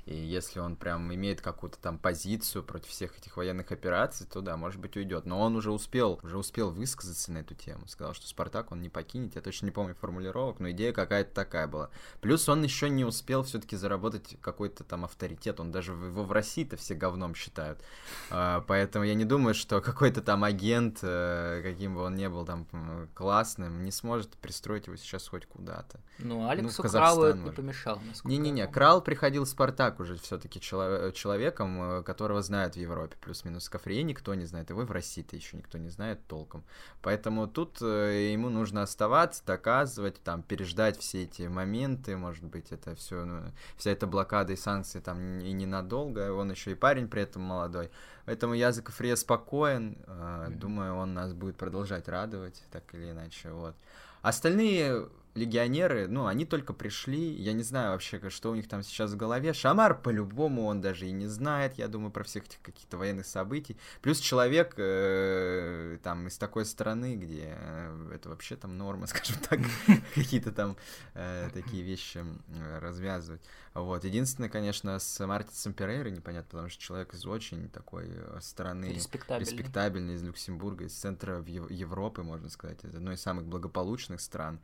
[0.07, 4.55] и если он прям имеет какую-то там позицию против всех этих военных операций, то да,
[4.55, 5.25] может быть, уйдет.
[5.25, 7.87] Но он уже успел, уже успел высказаться на эту тему.
[7.87, 9.35] Сказал, что Спартак он не покинет.
[9.35, 11.89] Я точно не помню формулировок, но идея какая-то такая была.
[12.21, 15.59] Плюс он еще не успел все-таки заработать какой-то там авторитет.
[15.59, 17.83] Он даже его в России-то все говном считают.
[18.29, 22.45] А, Поэтому я не думаю, что какой-то там агент, э, каким бы он ни был
[22.45, 22.65] там
[23.13, 25.99] классным, не сможет пристроить его сейчас хоть куда-то.
[26.19, 27.99] Ну, Алексу в Кралу это не помешало.
[28.23, 28.67] Не-не-не.
[28.67, 34.33] Крал приходил в Спартак уже все-таки человеком, э, которого знают в Европе, плюс-минус Кафрие никто
[34.35, 36.63] не знает, его и в России-то еще никто не знает толком.
[37.01, 42.95] Поэтому тут э, ему нужно оставаться, доказывать, там, переждать все эти моменты, может быть, это
[42.95, 47.41] все, вся эта блокада и санкции там и ненадолго, он еще и парень при этом
[47.41, 47.89] молодой.
[48.25, 50.59] Поэтому я за Кафрие спокоен, э, Мгм.
[50.59, 53.75] думаю, он нас будет продолжать радовать, так или иначе, вот.
[54.21, 55.07] Остальные
[55.37, 59.17] легионеры, ну, они только пришли, я не знаю вообще, что у них там сейчас в
[59.17, 59.53] голове.
[59.53, 63.77] Шамар, по-любому, он даже и не знает, я думаю, про всех этих каких-то военных событий.
[64.01, 69.59] Плюс человек э, там из такой страны, где э, это вообще там норма, скажем так,
[70.15, 70.75] какие-то там
[71.13, 73.41] э, такие вещи э, развязывать.
[73.73, 74.03] Вот.
[74.05, 79.51] Единственное, конечно, с Мартинсом Перейрой непонятно, потому что человек из очень такой э, страны Респектабельный.
[79.51, 84.59] респектабельный из Люксембурга, из центра Европы, можно сказать, из одной из самых благополучных стран.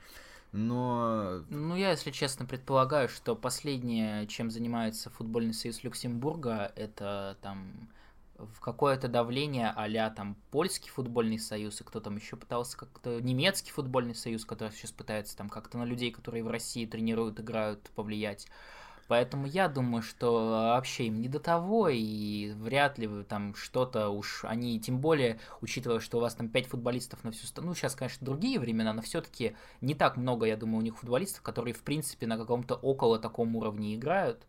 [0.53, 7.89] Но Ну, я, если честно, предполагаю, что последнее, чем занимается футбольный союз Люксембурга, это там
[8.37, 13.71] в какое-то давление а там польский футбольный союз, и кто там еще пытался как-то немецкий
[13.71, 18.47] футбольный союз, который сейчас пытается там как-то на людей, которые в России тренируют, играют, повлиять.
[19.07, 24.09] Поэтому я думаю, что вообще им не до того, и вряд ли вы там что-то
[24.09, 27.75] уж они, тем более, учитывая, что у вас там 5 футболистов на всю страну, ну,
[27.75, 31.73] сейчас, конечно, другие времена, но все-таки не так много, я думаю, у них футболистов, которые,
[31.73, 34.45] в принципе, на каком-то около таком уровне играют.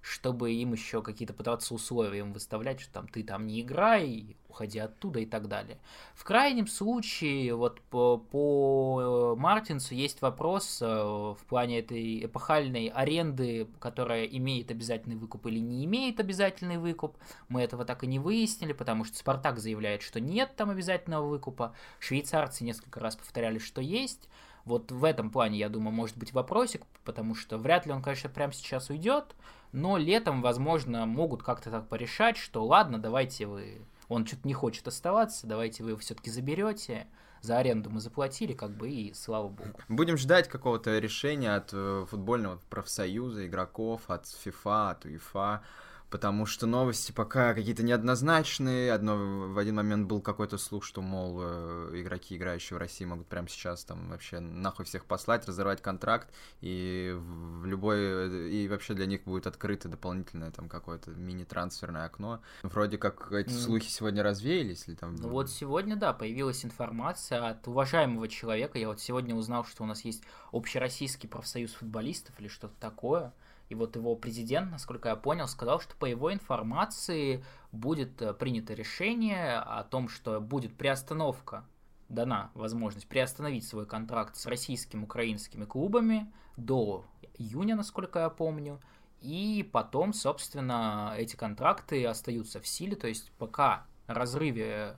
[0.00, 4.78] Чтобы им еще какие-то пытаться условия им выставлять, что там ты там не играй, уходи
[4.78, 5.78] оттуда и так далее.
[6.14, 13.68] В крайнем случае, вот по, по Мартинсу есть вопрос э, в плане этой эпохальной аренды,
[13.78, 17.16] которая имеет обязательный выкуп или не имеет обязательный выкуп.
[17.48, 21.74] Мы этого так и не выяснили, потому что Спартак заявляет, что нет там обязательного выкупа.
[21.98, 24.28] Швейцарцы несколько раз повторяли, что есть.
[24.64, 28.28] Вот в этом плане, я думаю, может быть вопросик, потому что вряд ли он, конечно,
[28.28, 29.34] прямо сейчас уйдет,
[29.72, 33.82] но летом, возможно, могут как-то так порешать, что ладно, давайте вы...
[34.08, 37.06] Он что-то не хочет оставаться, давайте вы его все-таки заберете,
[37.42, 39.70] за аренду мы заплатили, как бы, и слава богу.
[39.88, 45.62] Будем ждать какого-то решения от э, футбольного профсоюза, игроков, от ФИФА, от УЕФА
[46.10, 48.92] потому что новости пока какие-то неоднозначные.
[48.92, 53.28] Одно, в один момент был какой-то слух, что, мол, э, игроки, играющие в России, могут
[53.28, 56.28] прямо сейчас там вообще нахуй всех послать, разорвать контракт,
[56.60, 58.50] и в любой...
[58.50, 62.42] И вообще для них будет открыто дополнительное там какое-то мини-трансферное окно.
[62.62, 65.14] Вроде как эти слухи сегодня развеялись или там...
[65.14, 68.78] Ну вот сегодня, да, появилась информация от уважаемого человека.
[68.78, 73.32] Я вот сегодня узнал, что у нас есть Общероссийский профсоюз футболистов или что-то такое.
[73.70, 78.74] И вот его президент, насколько я понял, сказал, что по его информации будет э, принято
[78.74, 81.64] решение о том, что будет приостановка,
[82.08, 87.04] дана возможность приостановить свой контракт с российскими, украинскими клубами до
[87.38, 88.80] июня, насколько я помню.
[89.20, 94.96] И потом, собственно, эти контракты остаются в силе, то есть пока разрыве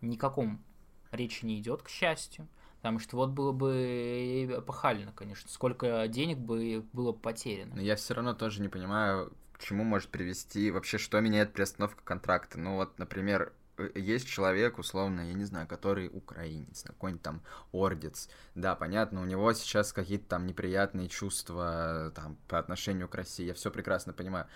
[0.00, 0.62] никаком
[1.10, 2.46] речи не идет, к счастью.
[2.84, 7.76] Потому что вот было бы эпохально, конечно, сколько денег бы было потеряно.
[7.76, 12.02] Но я все равно тоже не понимаю, к чему может привести, вообще, что меняет приостановка
[12.04, 12.58] контракта.
[12.58, 17.40] Ну вот, например, э, есть человек, условно, я не знаю, который украинец, какой-нибудь там
[17.72, 18.28] ордец.
[18.54, 23.54] Да, понятно, у него сейчас какие-то там неприятные чувства там по отношению к России, я
[23.54, 24.46] все прекрасно понимаю.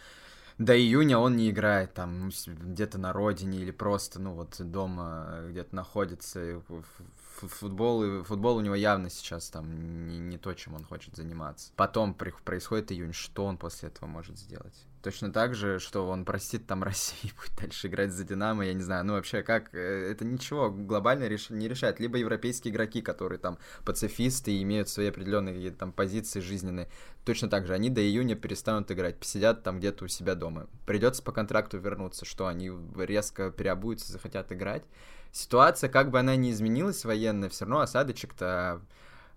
[0.59, 5.75] До июня он не играет там где-то на родине или просто, ну вот дома где-то
[5.75, 6.61] находится
[7.47, 11.73] футбол, футбол у него явно сейчас там не, не то, чем он хочет заниматься.
[11.77, 14.75] Потом при, происходит июнь, что он после этого может сделать?
[15.03, 18.75] Точно так же, что он простит там Россию и будет дальше играть за Динамо, я
[18.75, 19.05] не знаю.
[19.05, 19.75] Ну, вообще, как?
[19.75, 21.51] Э, это ничего глобально реш...
[21.51, 22.01] не решает.
[22.01, 26.89] Либо европейские игроки, которые там пацифисты и имеют свои определенные какие-то там позиции жизненные,
[27.25, 30.67] точно так же, они до июня перестанут играть, посидят там где-то у себя дома.
[30.87, 34.83] Придется по контракту вернуться, что они резко переобуются, захотят играть
[35.33, 38.81] ситуация, как бы она ни изменилась военная, все равно осадочек-то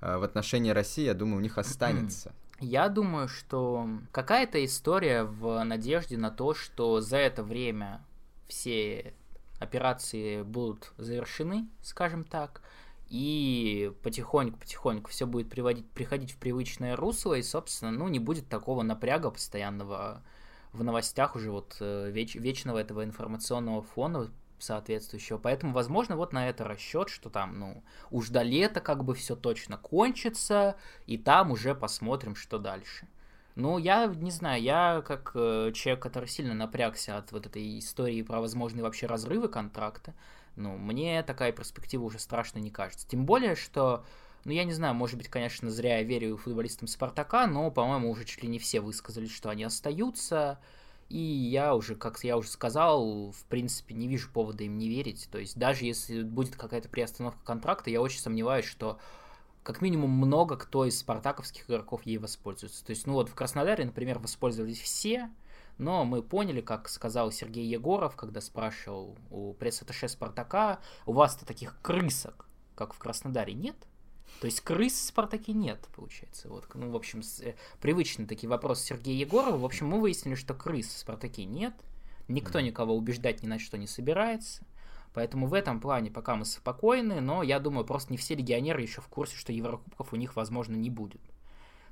[0.01, 2.33] э, в отношении России, я думаю, у них останется.
[2.61, 8.05] Я думаю, что какая-то история в надежде на то, что за это время
[8.47, 9.15] все
[9.59, 12.61] операции будут завершены, скажем так,
[13.09, 18.83] и потихоньку-потихоньку все будет приводить, приходить в привычное русло, и, собственно, ну, не будет такого
[18.83, 20.23] напряга постоянного
[20.71, 25.37] в новостях уже вот э, веч, вечного этого информационного фона соответствующего.
[25.37, 29.35] Поэтому, возможно, вот на это расчет, что там, ну, уж до лета как бы все
[29.35, 33.07] точно кончится, и там уже посмотрим, что дальше.
[33.55, 38.21] Ну, я не знаю, я как э, человек, который сильно напрягся от вот этой истории
[38.21, 40.13] про возможные вообще разрывы контракта,
[40.55, 43.07] ну, мне такая перспектива уже страшно не кажется.
[43.07, 44.05] Тем более, что,
[44.45, 48.25] ну, я не знаю, может быть, конечно, зря я верю футболистам Спартака, но, по-моему, уже
[48.25, 50.59] чуть ли не все высказались, что они остаются.
[51.11, 55.27] И я уже, как я уже сказал, в принципе, не вижу повода им не верить.
[55.29, 58.97] То есть даже если будет какая-то приостановка контракта, я очень сомневаюсь, что
[59.63, 62.85] как минимум много кто из спартаковских игроков ей воспользуется.
[62.85, 65.29] То есть, ну вот в Краснодаре, например, воспользовались все,
[65.77, 71.77] но мы поняли, как сказал Сергей Егоров, когда спрашивал у пресс-атташе Спартака, у вас-то таких
[71.81, 73.75] крысок, как в Краснодаре, нет?
[74.41, 76.49] То есть крыс в Спартаке нет, получается.
[76.49, 79.55] Вот, ну, в общем, с, э, привычный такие вопросы Сергея Егорова.
[79.55, 81.75] В общем, мы выяснили, что крыс в Спартаке нет.
[82.27, 84.65] Никто никого убеждать ни на что не собирается.
[85.13, 88.99] Поэтому в этом плане пока мы спокойны, но я думаю, просто не все легионеры еще
[89.01, 91.21] в курсе, что Еврокубков у них, возможно, не будет.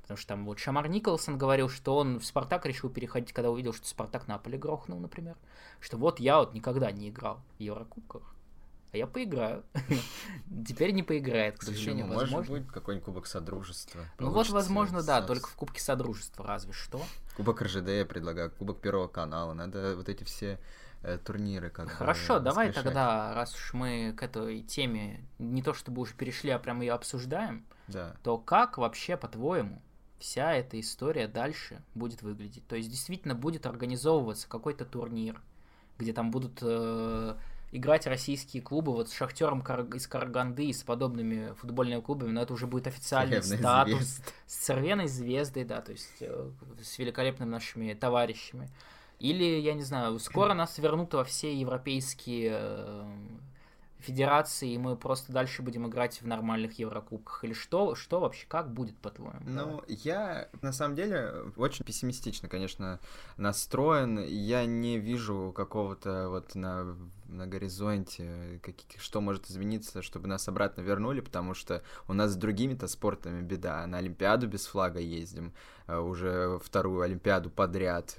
[0.02, 3.72] Потому что там вот Шамар Николсон говорил, что он в Спартак решил переходить, когда увидел,
[3.72, 5.36] что Спартак Наполе грохнул, например.
[5.78, 8.34] Что вот я вот никогда не играл в Еврокубках
[8.92, 9.64] а я поиграю.
[10.66, 12.36] Теперь не поиграет, к сожалению, ну, возможно.
[12.36, 14.00] Может быть, какой-нибудь Кубок Содружества.
[14.18, 17.02] Ну вот, возможно, да, только в Кубке Содружества, разве что.
[17.36, 20.58] Кубок РЖД я предлагаю, Кубок Первого канала, надо вот эти все
[21.02, 26.02] э, турниры как Хорошо, давай тогда, раз уж мы к этой теме не то чтобы
[26.02, 28.16] уже перешли, а прямо ее обсуждаем, да.
[28.22, 29.80] то как вообще, по-твоему,
[30.18, 32.66] вся эта история дальше будет выглядеть?
[32.66, 35.40] То есть действительно будет организовываться какой-то турнир,
[35.96, 37.36] где там будут э,
[37.72, 39.60] играть российские клубы вот с Шахтером
[39.94, 44.34] из Караганды и с подобными футбольными клубами, но это уже будет официальный Цервенной статус звезд.
[44.46, 46.50] с Цервеной звездой, да, то есть э,
[46.82, 48.70] с великолепными нашими товарищами.
[49.18, 53.04] Или, я не знаю, скоро нас вернут во все европейские э,
[54.00, 57.44] федерации, и мы просто дальше будем играть в нормальных Еврокубках?
[57.44, 59.40] Или что, что вообще, как будет, по-твоему?
[59.44, 62.98] Ну, я, на самом деле, очень пессимистично, конечно,
[63.36, 64.18] настроен.
[64.24, 66.96] Я не вижу какого-то вот на
[67.30, 72.36] на горизонте, каких, что может измениться, чтобы нас обратно вернули, потому что у нас с
[72.36, 73.86] другими-то спортами беда.
[73.86, 75.52] На Олимпиаду без флага ездим,
[75.86, 78.16] э, уже вторую Олимпиаду подряд.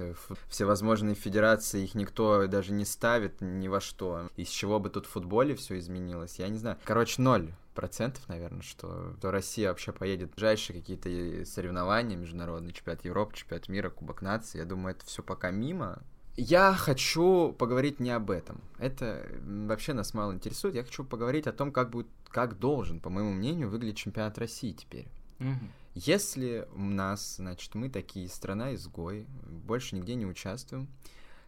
[0.47, 4.30] Всевозможные федерации, их никто даже не ставит ни во что.
[4.36, 6.78] Из чего бы тут в футболе все изменилось, я не знаю.
[6.84, 13.05] Короче, ноль процентов, наверное, что, что Россия вообще поедет в ближайшие какие-то соревнования, международный чемпионат
[13.05, 14.59] Европы, чемпионат мира, Кубок нации.
[14.59, 16.01] Я думаю, это все пока мимо.
[16.38, 18.61] Я хочу поговорить не об этом.
[18.77, 20.75] Это вообще нас мало интересует.
[20.75, 24.71] Я хочу поговорить о том, как будет, как должен, по моему мнению, выглядеть чемпионат России
[24.71, 25.07] теперь.
[25.39, 25.67] Угу.
[25.95, 30.88] Если у нас, значит, мы такие страна изгой, больше нигде не участвуем,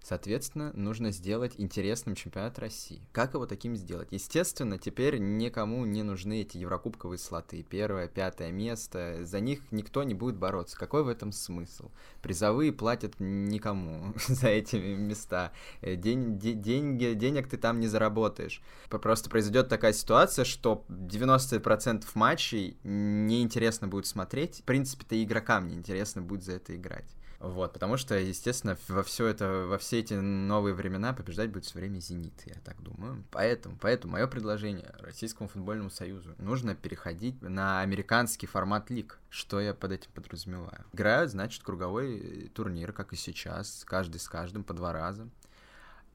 [0.04, 3.02] Соответственно, нужно сделать интересным чемпионат России.
[3.14, 4.10] Как его таким сделать?
[4.12, 7.64] Естественно, теперь никому не нужны эти еврокубковые слоты.
[7.64, 9.20] Первое, пятое место.
[9.22, 10.78] За них никто не будет бороться.
[10.78, 11.90] Какой в этом смысл?
[12.22, 15.54] Призовые платят никому за эти места.
[15.80, 18.62] Э, день, де, деньги, денег ты там не заработаешь.
[18.90, 24.60] Просто произойдет такая ситуация, что 90% матчей неинтересно будет смотреть.
[24.60, 27.16] В принципе-то игрокам неинтересно будет за это играть.
[27.44, 31.78] Вот, потому что, естественно, во все это, во все эти новые времена побеждать будет все
[31.78, 33.26] время Зенит, я так думаю.
[33.32, 39.20] Поэтому, поэтому мое предложение Российскому футбольному союзу нужно переходить на американский формат лиг.
[39.30, 40.86] Что я под этим подразумеваю?
[40.94, 45.28] Играют, значит, круговой турнир, как и сейчас, каждый с каждым по два раза.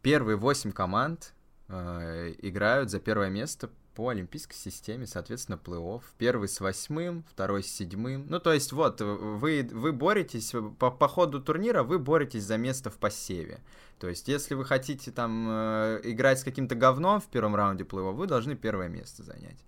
[0.01, 1.35] Первые восемь команд
[1.69, 3.69] э, играют за первое место
[3.99, 6.03] по олимпийской системе, соответственно, плей-офф.
[6.19, 8.27] Первый с восьмым, второй с седьмым.
[8.29, 12.91] Ну, то есть, вот, вы, вы боретесь, по, по ходу турнира вы боретесь за место
[12.91, 13.59] в посеве.
[13.99, 18.13] То есть, если вы хотите там э, играть с каким-то говном в первом раунде плей-офф,
[18.13, 19.65] вы должны первое место занять.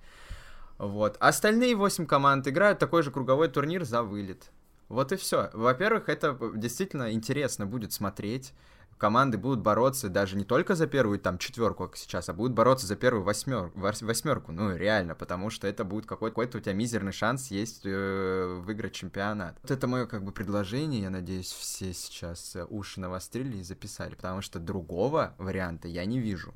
[0.78, 1.16] Вот.
[1.18, 4.52] Остальные восемь команд играют такой же круговой турнир за вылет.
[4.88, 5.50] Вот и все.
[5.54, 8.52] Во-первых, это действительно интересно будет смотреть
[9.00, 12.86] команды будут бороться даже не только за первую там четверку, как сейчас, а будут бороться
[12.86, 14.52] за первую восьмер, восьмерку.
[14.52, 18.92] Ну, реально, потому что это будет какой-то какой у тебя мизерный шанс есть э, выиграть
[18.92, 19.58] чемпионат.
[19.62, 24.14] Вот это мое как бы предложение, я надеюсь, все сейчас э, уши навострили и записали,
[24.14, 26.54] потому что другого варианта я не вижу.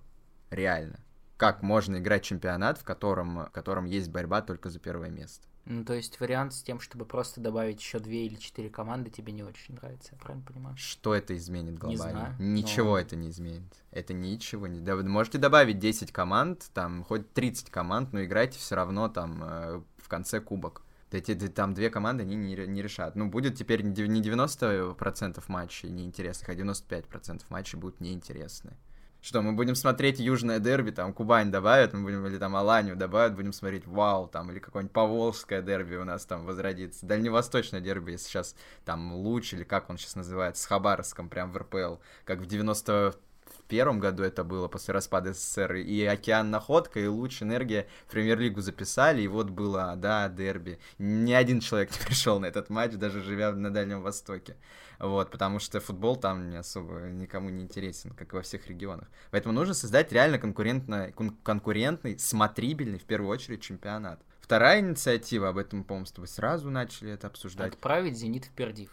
[0.50, 1.00] Реально.
[1.38, 5.48] Как можно играть чемпионат, в котором, в котором есть борьба только за первое место?
[5.66, 9.32] Ну, то есть вариант с тем, чтобы просто добавить еще две или четыре команды, тебе
[9.32, 10.76] не очень нравится, я правильно понимаю?
[10.76, 12.04] Что это изменит глобально?
[12.04, 12.98] Не знаю, ничего но...
[12.98, 13.62] это не изменит.
[13.90, 14.80] Это ничего не...
[14.80, 19.82] Да, можете добавить 10 команд, там, хоть 30 команд, но играйте все равно там э,
[19.96, 20.82] в конце кубок.
[21.10, 23.14] Эти, там две команды они не, не решат.
[23.14, 28.76] Ну, будет теперь не 90% матчей неинтересных, а 95% матчей будут неинтересны.
[29.24, 33.34] Что, мы будем смотреть Южное дерби, там Кубань добавят, мы будем, или там Аланию добавят,
[33.34, 37.06] будем смотреть Вау, там, или какое-нибудь Поволжское дерби у нас там возродится.
[37.06, 38.54] Дальневосточное дерби, если сейчас
[38.84, 43.14] там Луч, или как он сейчас называется, с Хабаровском, прям в РПЛ, как в 90
[43.46, 48.10] в первом году это было после распада СССР, и Океан Находка, и Луч Энергия в
[48.10, 50.78] премьер-лигу записали, и вот было, да, дерби.
[50.98, 54.56] Ни один человек не пришел на этот матч, даже живя на Дальнем Востоке.
[54.98, 59.08] Вот, потому что футбол там не особо никому не интересен, как и во всех регионах.
[59.30, 64.20] Поэтому нужно создать реально конкурентно, кон- конкурентный, смотрибельный, в первую очередь, чемпионат.
[64.40, 67.72] Вторая инициатива, об этом, по-моему, с тобой сразу начали это обсуждать.
[67.72, 68.90] Отправить «Зенит» в Пердив.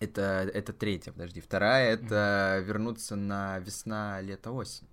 [0.00, 1.40] Это, это третья, подожди.
[1.40, 4.88] Вторая это вернуться на весна, лето, осень.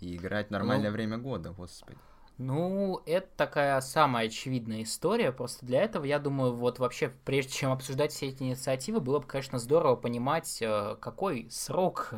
[0.00, 1.98] И играть нормальное ну, время года, господи.
[2.36, 5.32] Ну, это такая самая очевидная история.
[5.32, 9.26] Просто для этого, я думаю, вот вообще, прежде чем обсуждать все эти инициативы, было бы,
[9.26, 12.14] конечно, здорово понимать, э, какой срок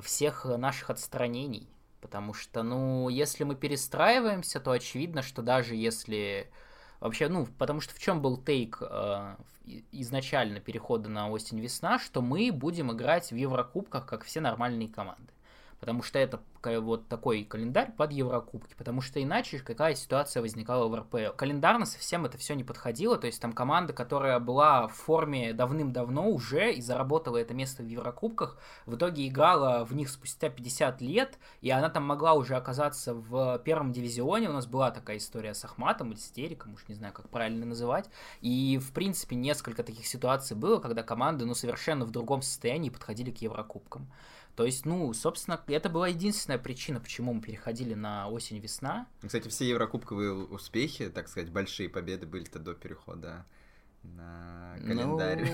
[0.00, 1.68] всех наших отстранений.
[2.00, 6.50] Потому что, ну, если мы перестраиваемся, то очевидно, что даже если
[7.00, 9.36] Вообще, ну, потому что в чем был тейк э,
[9.90, 15.32] изначально перехода на осень-весна, что мы будем играть в Еврокубках, как все нормальные команды
[15.80, 20.94] потому что это вот такой календарь под Еврокубки, потому что иначе какая ситуация возникала в
[20.94, 21.34] РПЛ.
[21.36, 26.28] Календарно совсем это все не подходило, то есть там команда, которая была в форме давным-давно
[26.28, 31.38] уже и заработала это место в Еврокубках, в итоге играла в них спустя 50 лет,
[31.62, 35.64] и она там могла уже оказаться в первом дивизионе, у нас была такая история с
[35.64, 38.10] Ахматом или с Териком, уж не знаю, как правильно называть,
[38.42, 43.30] и в принципе несколько таких ситуаций было, когда команды ну совершенно в другом состоянии подходили
[43.30, 44.10] к Еврокубкам.
[44.56, 49.06] То есть, ну, собственно, это была единственная причина, почему мы переходили на осень-весна.
[49.24, 53.46] Кстати, все еврокубковые успехи, так сказать, большие победы были-то до перехода
[54.02, 55.48] на календарь.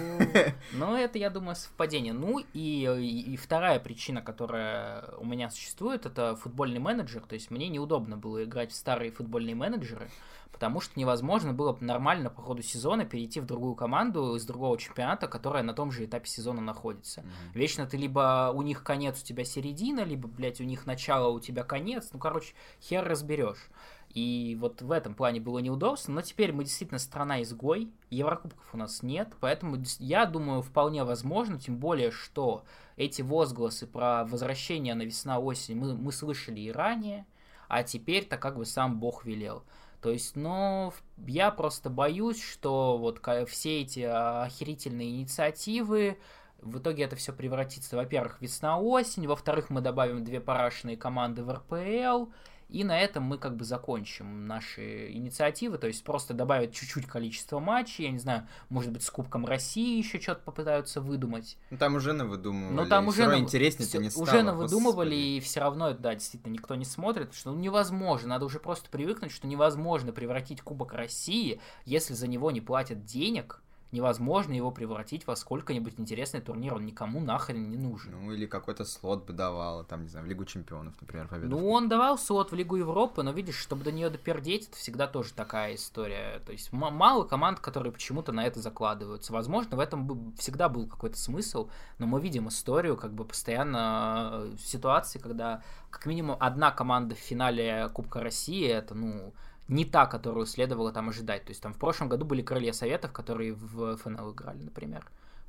[0.73, 2.13] Ну, ну, это, я думаю, совпадение.
[2.13, 7.23] Ну, и, и, и вторая причина, которая у меня существует, это футбольный менеджер.
[7.23, 10.11] То есть мне неудобно было играть в старые футбольные менеджеры,
[10.53, 15.27] потому что невозможно было нормально по ходу сезона перейти в другую команду из другого чемпионата,
[15.27, 17.21] которая на том же этапе сезона находится.
[17.21, 17.55] Mm-hmm.
[17.55, 21.41] Вечно ты либо у них конец, у тебя середина, либо, блядь, у них начало, у
[21.41, 22.11] тебя конец.
[22.13, 23.69] Ну, короче, хер разберешь.
[24.11, 29.03] И вот в этом плане было неудобство, но теперь мы действительно страна-изгой, Еврокубков у нас
[29.03, 32.65] нет, поэтому я думаю, вполне возможно, тем более, что
[32.97, 37.27] эти возгласы про возвращение на весна-осень мы, мы слышали и ранее,
[37.69, 39.65] а теперь-то как бы сам Бог велел.
[40.01, 40.93] То есть, ну,
[41.27, 46.19] я просто боюсь, что вот все эти охерительные инициативы,
[46.61, 52.31] в итоге это все превратится, во-первых, весна-осень, во-вторых, мы добавим две парашные команды в РПЛ,
[52.69, 57.61] и на этом мы как бы закончим наши инициативы, то есть просто добавят чуть-чуть количество
[57.61, 61.57] матчей, я не знаю, может быть, с Кубком России еще что-то попытаются выдумать.
[61.71, 62.75] Ну там уже навыдумывали.
[62.75, 63.39] Но ну, там уже на...
[63.39, 64.25] интереснее все, не стало.
[64.25, 68.59] Уже навыдумывали, и все равно, да, действительно, никто не смотрит, что ну, невозможно, надо уже
[68.59, 73.63] просто привыкнуть, что невозможно превратить Кубок России, если за него не платят денег,
[73.97, 78.13] невозможно его превратить во сколько-нибудь интересный турнир, он никому нахрен не нужен.
[78.13, 81.49] Ну, или какой-то слот бы давал, там, не знаю, в Лигу Чемпионов, например, победу.
[81.49, 85.07] Ну, он давал слот в Лигу Европы, но, видишь, чтобы до нее допердеть, это всегда
[85.07, 86.41] тоже такая история.
[86.45, 89.33] То есть, мало команд, которые почему-то на это закладываются.
[89.33, 91.69] Возможно, в этом всегда был какой-то смысл,
[91.99, 97.19] но мы видим историю, как бы, постоянно э, ситуации, когда, как минимум, одна команда в
[97.19, 99.33] финале Кубка России, это, ну,
[99.69, 101.45] не та, которую следовало там ожидать.
[101.45, 105.07] То есть там в прошлом году были крылья советов, которые в ФНЛ играли, например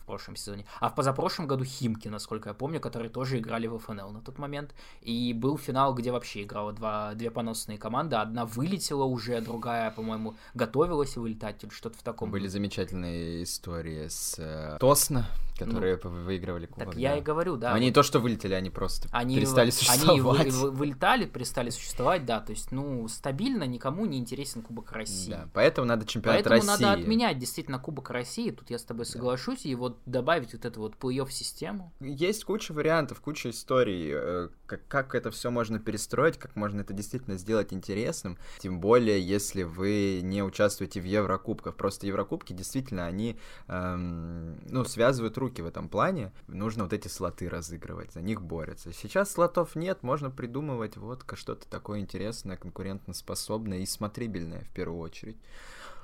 [0.07, 0.65] прошлом сезоне.
[0.79, 4.39] А в позапрошлом году Химки, насколько я помню, которые тоже играли в ФНЛ на тот
[4.39, 4.73] момент.
[5.01, 8.15] И был финал, где вообще играло два, две поносные команды.
[8.15, 12.31] Одна вылетела уже, другая, по-моему, готовилась вылетать или что-то в таком.
[12.31, 15.27] Были замечательные истории с э, Тосно,
[15.57, 16.85] которые ну, выигрывали кубок.
[16.85, 16.99] Так да.
[16.99, 17.73] я и говорю, да.
[17.73, 20.41] Они вот, то, что вылетели, они просто они, перестали существовать.
[20.41, 22.39] Они вы, вы, вылетали, перестали существовать, да.
[22.39, 25.31] То есть, ну, стабильно никому не интересен Кубок России.
[25.31, 26.67] Да, поэтому надо чемпионат поэтому России.
[26.67, 28.51] Поэтому надо отменять действительно Кубок России.
[28.51, 29.63] Тут я с тобой соглашусь.
[29.63, 29.69] Да.
[29.69, 34.87] И вот добавить вот эту вот плей систему Есть куча вариантов, куча историй, э, как,
[34.87, 38.37] как это все можно перестроить, как можно это действительно сделать интересным.
[38.59, 41.75] Тем более, если вы не участвуете в Еврокубках.
[41.75, 43.37] Просто Еврокубки действительно, они
[43.67, 46.31] эм, ну, связывают руки в этом плане.
[46.47, 48.93] Нужно вот эти слоты разыгрывать, за них борются.
[48.93, 55.37] Сейчас слотов нет, можно придумывать вот что-то такое интересное, конкурентоспособное и смотрибельное в первую очередь.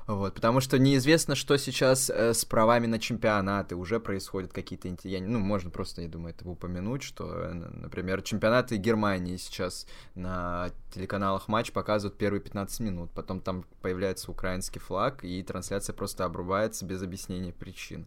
[0.05, 3.75] Вот, потому что неизвестно, что сейчас э, с правами на чемпионаты.
[3.75, 4.89] Уже происходят какие-то...
[5.07, 10.71] Я, ну, можно просто, я думаю, это упомянуть, что, э, например, чемпионаты Германии сейчас на
[10.93, 13.11] телеканалах матч показывают первые 15 минут.
[13.11, 18.05] Потом там появляется украинский флаг, и трансляция просто обрубается без объяснения причин.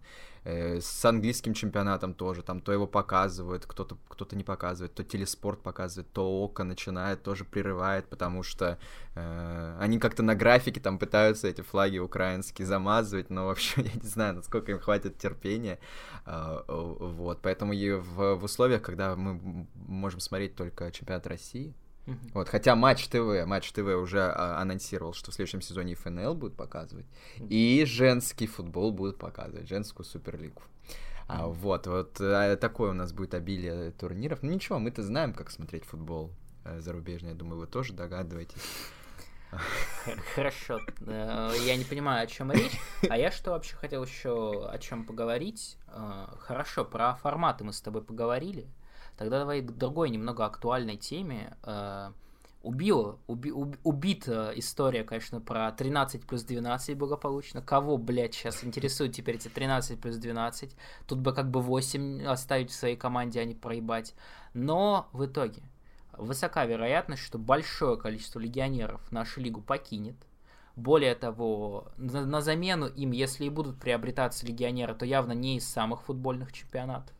[0.48, 5.60] Э, с английским чемпионатом тоже, там то его показывают, кто-то кто не показывает, то телеспорт
[5.60, 8.78] показывает, то око начинает, тоже прерывает, потому что
[9.16, 14.08] э, они как-то на графике там пытаются эти флаги украинские замазывать, но вообще я не
[14.08, 15.80] знаю, насколько им хватит терпения,
[16.26, 21.74] э, вот, поэтому и в, в условиях, когда мы можем смотреть только чемпионат России,
[22.06, 22.30] Uh-huh.
[22.34, 26.54] Вот, хотя Матч ТВ, Матч ТВ уже а, анонсировал, что в следующем сезоне ФНЛ будет
[26.54, 27.06] показывать,
[27.38, 27.48] uh-huh.
[27.48, 30.62] и женский футбол будет показывать, женскую суперлигу.
[31.28, 34.42] А, вот, вот а, такое у нас будет обилие турниров.
[34.42, 36.32] Ну ничего, мы-то знаем, как смотреть футбол
[36.64, 37.30] э, зарубежный.
[37.30, 38.62] Я думаю, вы тоже догадываетесь.
[40.34, 40.80] Хорошо.
[41.00, 42.78] Э, я не понимаю, о чем речь.
[43.08, 45.78] А я что вообще хотел еще о чем поговорить?
[46.38, 48.68] Хорошо, про форматы мы с тобой поговорили.
[49.16, 51.56] Тогда давай к другой немного актуальной теме.
[51.62, 52.10] Э,
[52.62, 57.62] убил, уби, уб, убита история, конечно, про 13 плюс 12 благополучно.
[57.62, 60.76] Кого, блядь, сейчас интересует теперь эти 13 плюс 12?
[61.06, 64.14] Тут бы как бы 8 оставить в своей команде, а не проебать.
[64.52, 65.62] Но в итоге
[66.12, 70.16] высока вероятность, что большое количество легионеров нашу лигу покинет.
[70.74, 75.66] Более того, на, на замену им, если и будут приобретаться легионеры, то явно не из
[75.66, 77.15] самых футбольных чемпионатов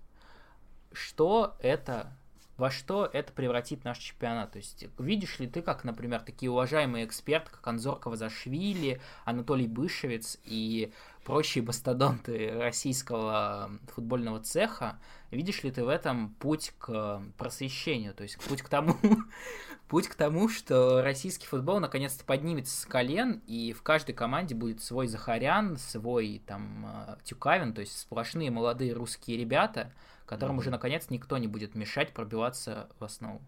[0.97, 2.13] что это
[2.57, 4.53] во что это превратит наш чемпионат.
[4.53, 10.39] То есть, видишь ли ты, как, например, такие уважаемые эксперты, как Анзор Кавазашвили, Анатолий Бышевец
[10.45, 10.93] и
[11.25, 14.99] прочие бастодонты российского футбольного цеха,
[15.31, 18.97] видишь ли ты в этом путь к просвещению, то есть путь к тому,
[19.89, 24.83] путь к тому, что российский футбол наконец-то поднимется с колен, и в каждой команде будет
[24.83, 29.93] свой Захарян, свой там э, Тюкавин, то есть сплошные молодые русские ребята,
[30.27, 30.61] которым mm-hmm.
[30.61, 33.41] уже наконец никто не будет мешать пробиваться в основу.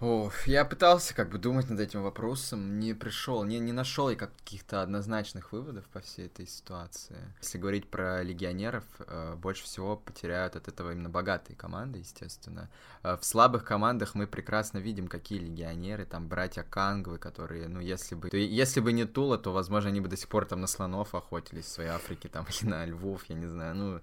[0.00, 4.16] О, я пытался как бы думать над этим вопросом, не пришел, не, не нашел я
[4.16, 7.16] каких-то однозначных выводов по всей этой ситуации.
[7.40, 12.68] Если говорить про легионеров, э, больше всего потеряют от этого именно богатые команды, естественно.
[13.04, 18.16] Э, в слабых командах мы прекрасно видим, какие легионеры, там братья Кангвы, которые, ну, если
[18.16, 20.66] бы, то, если бы не Тула, то, возможно, они бы до сих пор там на
[20.66, 24.00] слонов охотились в своей Африке, там, или на львов, я не знаю, ну,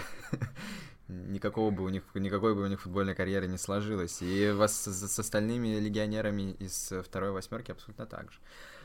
[1.08, 4.22] никакого бы у них, никакой бы у них футбольной карьеры не сложилось.
[4.22, 8.38] И вас с, с остальными легионерами из второй восьмерки абсолютно так же.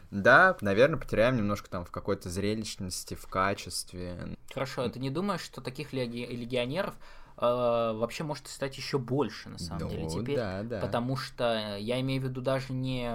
[0.10, 4.38] Да, наверное, потеряем немножко там в какой-то зрелищности, в качестве.
[4.54, 6.96] Хорошо, а ты не думаешь, что таких леги- легионеров
[7.38, 10.36] э, вообще может стать еще больше, на самом Ну, деле, теперь?
[10.38, 10.80] да, да.
[10.80, 13.12] Потому что я имею в виду даже не,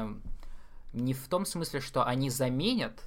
[0.92, 3.02] не в том смысле, что они заменят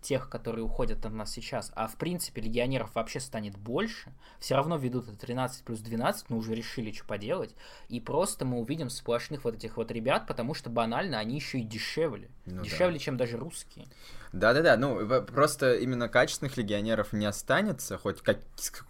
[0.00, 4.76] тех, которые уходят от нас сейчас, а в принципе легионеров вообще станет больше, все равно
[4.76, 7.54] ведут это 13 плюс 12, мы уже решили, что поделать,
[7.88, 11.62] и просто мы увидим сплошных вот этих вот ребят, потому что банально они еще и
[11.62, 12.30] дешевле.
[12.46, 12.62] Ну да.
[12.62, 13.86] дешевле, чем даже русские.
[14.32, 18.38] Да-да-да, ну просто именно качественных легионеров не останется, хоть как,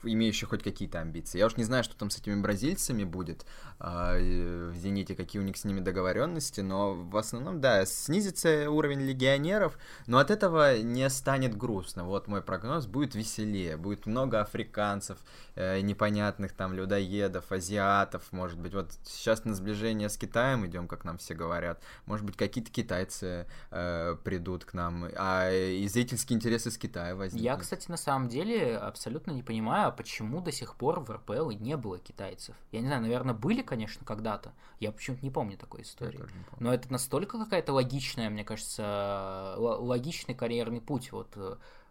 [0.02, 1.38] имеющих хоть какие-то амбиции.
[1.38, 3.46] Я уж не знаю, что там с этими бразильцами будет
[3.78, 9.00] а, в Зените, какие у них с ними договоренности, но в основном, да, снизится уровень
[9.02, 12.04] легионеров, но от этого не станет грустно.
[12.04, 15.18] Вот мой прогноз, будет веселее, будет много африканцев,
[15.54, 18.74] э, непонятных там людоедов, азиатов, может быть.
[18.74, 21.80] Вот сейчас на сближение с Китаем идем, как нам все говорят.
[22.06, 27.44] Может быть, какие-то китайцы э, придут к нам, а и зрительский интерес из Китая возникнет.
[27.44, 31.50] Я, кстати, на самом деле абсолютно не понимаю, а почему до сих пор в РПЛ
[31.50, 32.54] не было китайцев.
[32.72, 34.52] Я не знаю, наверное, были, конечно, когда-то.
[34.80, 36.24] Я почему-то не помню такой истории.
[36.60, 41.12] Но это настолько какая-то логичная, мне кажется, логичный карьерный путь.
[41.12, 41.36] Вот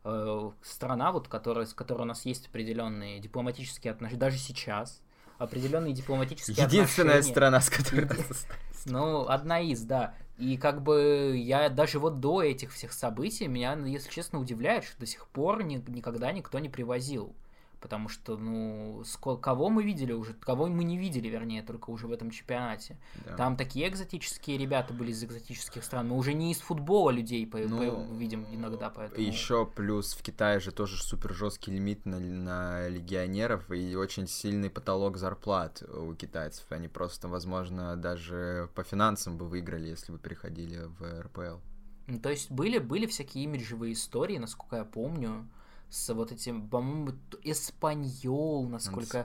[0.04, 5.02] э, страна, вот, которая, с которой у нас есть определенные дипломатические отношения, даже сейчас,
[5.38, 7.34] определенные дипломатические Единственная отношения.
[7.34, 8.26] страна, с которой Еди-.
[8.86, 10.14] Ну, одна из, да.
[10.38, 15.00] И как бы я даже вот до этих всех событий меня, если честно, удивляет, что
[15.00, 17.34] до сих пор ни- никогда никто не привозил.
[17.80, 22.08] Потому что, ну, сколько, кого мы видели уже, кого мы не видели, вернее, только уже
[22.08, 22.98] в этом чемпионате.
[23.26, 23.36] Да.
[23.36, 26.08] Там такие экзотические ребята были из экзотических стран.
[26.10, 29.26] Мы уже не из футбола людей по- Ну, по- видим иногда, поэтому...
[29.26, 34.70] Еще плюс в Китае же тоже супер жесткий лимит на, на легионеров и очень сильный
[34.72, 36.66] потолок зарплат у китайцев.
[36.72, 41.58] Они просто, возможно, даже по финансам бы выиграли, если бы переходили в РПЛ.
[42.08, 45.48] Ну, То есть были, были всякие имиджевые истории, насколько я помню,
[45.90, 47.14] с вот этим, по-моему,
[47.44, 49.24] Эспаньол, до насколько...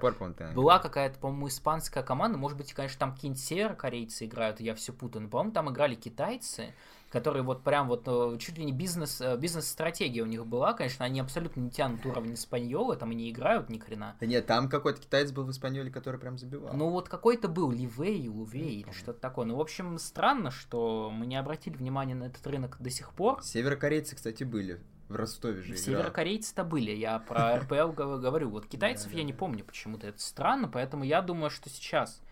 [0.54, 5.22] Была какая-то, по-моему, испанская команда, может быть, конечно, там какие-нибудь северокорейцы играют, я все путаю,
[5.22, 6.72] но, по-моему, там играли китайцы,
[7.10, 11.04] которые вот прям вот э, чуть ли не бизнес, э, бизнес-стратегия у них была, конечно,
[11.04, 14.16] они абсолютно не тянут уровень Испаньола, там и не играют ни хрена.
[14.18, 16.72] Да нет, там какой-то китаец был в Испаньоле, который прям забивал.
[16.74, 19.44] Ну вот какой-то был Ливей, Лувей или что-то такое.
[19.44, 23.42] Ну, в общем, странно, что мы не обратили внимания на этот рынок до сих пор.
[23.42, 24.80] Северокорейцы, кстати, были.
[25.12, 25.76] В Ростове же.
[25.76, 28.48] Северокорейцы-то были, я про РПЛ гов- говорю.
[28.48, 32.22] Вот китайцев я не помню почему-то, это странно, поэтому я думаю, что сейчас,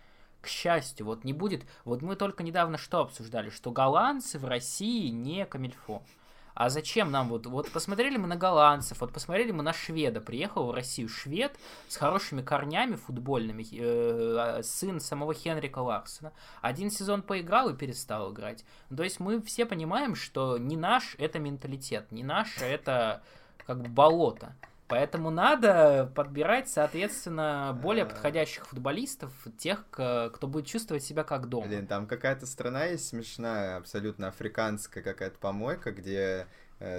[0.41, 1.63] к счастью, вот не будет...
[1.85, 6.01] Вот мы только недавно что обсуждали, что голландцы в России не камильфо.
[6.53, 7.45] А зачем нам вот...
[7.45, 10.21] Вот посмотрели мы на голландцев, вот посмотрели мы на шведа.
[10.21, 16.33] Приехал в Россию швед с хорошими корнями футбольными, э, сын самого Хенрика Ларсена.
[16.61, 18.65] Один сезон поиграл и перестал играть.
[18.95, 23.21] То есть мы все понимаем, что не наш это менталитет, не наш это
[23.65, 24.55] как бы болото.
[24.91, 31.65] Поэтому надо подбирать, соответственно, более подходящих футболистов, тех, кто будет чувствовать себя как дома.
[31.67, 36.45] Блин, там какая-то страна есть смешная, абсолютно африканская какая-то помойка, где э,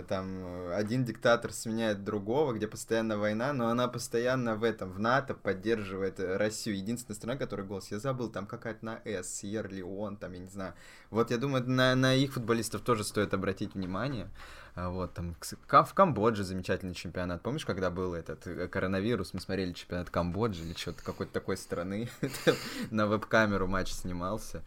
[0.09, 5.01] там э, один диктатор сменяет другого, где постоянно война, но она постоянно в этом, в
[5.01, 6.76] НАТО поддерживает э, Россию.
[6.76, 10.74] Единственная страна, которая голос, я забыл, там какая-то на С, Сьер-Леон, там, я не знаю.
[11.11, 14.28] Вот я думаю, на, на их футболистов тоже стоит обратить внимание.
[14.74, 17.43] А Вот там в Камбодже замечательный чемпионат.
[17.43, 22.09] Помнишь, когда был этот э, коронавирус, мы смотрели чемпионат Камбоджи или что-то какой-то такой страны,
[22.91, 24.62] на веб-камеру матч снимался.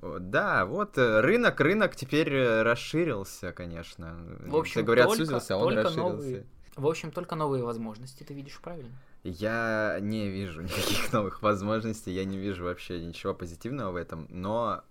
[0.00, 4.16] В- Да, вот э, рынок, рынок теперь э, расширился, конечно.
[4.46, 6.12] В общем, Все говорят, только- сузился, а он только расширился.
[6.14, 8.90] новые- В общем, только новые возможности ты видишь правильно.
[9.24, 14.82] Я не вижу никаких новых возможностей, я не вижу вообще ничего позитивного в этом, но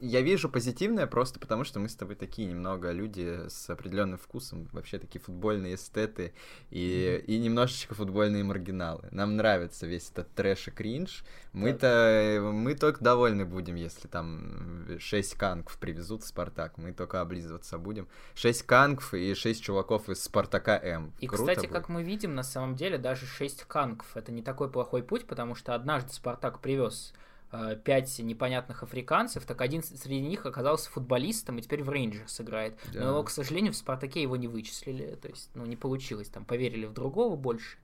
[0.00, 4.68] я вижу позитивное просто потому, что мы с тобой такие немного люди с определенным вкусом,
[4.72, 6.34] вообще такие футбольные эстеты
[6.70, 9.08] и, и немножечко футбольные маргиналы.
[9.10, 11.24] Нам нравится весь этот трэш и кринж.
[11.52, 16.76] Мы-то мы только довольны будем, если там 6 кангов привезут в Спартак.
[16.76, 18.08] Мы только облизываться будем.
[18.34, 21.12] 6 кангов и 6 чуваков из Спартака М.
[21.18, 21.72] И, Круто кстати, будет.
[21.72, 25.54] как мы видим, на самом деле даже 6 кангов это не такой плохой путь, потому
[25.54, 27.12] что однажды Спартак привез
[27.84, 32.78] пять непонятных африканцев, так один среди них оказался футболистом и теперь в Рейнджерс играет.
[32.92, 33.00] Да.
[33.00, 36.44] Но его, к сожалению, в Спартаке его не вычислили, то есть, ну, не получилось, там
[36.44, 37.76] поверили в другого больше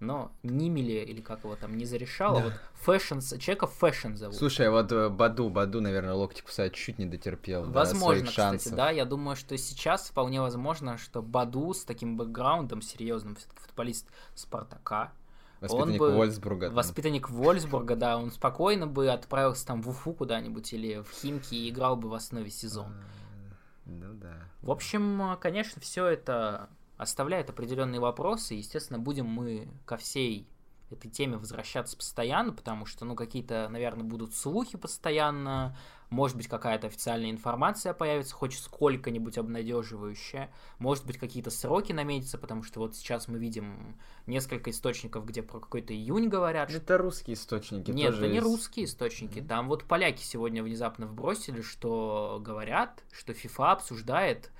[0.00, 2.44] но Мимели, или как его там, не зарешало, да.
[2.44, 4.36] вот Фэшн, человека Фэшн зовут.
[4.36, 7.70] Слушай, а вот э, Баду, Баду, наверное, локти кусает, чуть не дотерпел.
[7.70, 12.80] Возможно, да, кстати, да, я думаю, что сейчас вполне возможно, что Баду с таким бэкграундом
[12.80, 15.12] серьезным, футболист Спартака,
[15.60, 16.66] Воспитанник он бы, Вольсбурга.
[16.66, 16.74] Там.
[16.74, 21.68] Воспитанник Вольсбурга, да, он спокойно бы отправился там в Уфу куда-нибудь или в Химки и
[21.68, 22.86] играл бы в основе сезон.
[22.86, 23.50] А,
[23.86, 24.34] ну да.
[24.62, 28.54] В общем, конечно, все это оставляет определенные вопросы.
[28.54, 30.48] Естественно, будем мы ко всей
[30.92, 35.76] этой теме возвращаться постоянно, потому что, ну, какие-то, наверное, будут слухи постоянно,
[36.10, 42.62] может быть, какая-то официальная информация появится, хоть сколько-нибудь обнадеживающая, может быть, какие-то сроки наметятся, потому
[42.62, 46.70] что вот сейчас мы видим несколько источников, где про какой-то июнь говорят.
[46.70, 47.90] Это русские источники.
[47.90, 49.38] Нет, это не русские источники.
[49.38, 49.46] Mm-hmm.
[49.46, 54.50] Там вот поляки сегодня внезапно вбросили, что говорят, что FIFA обсуждает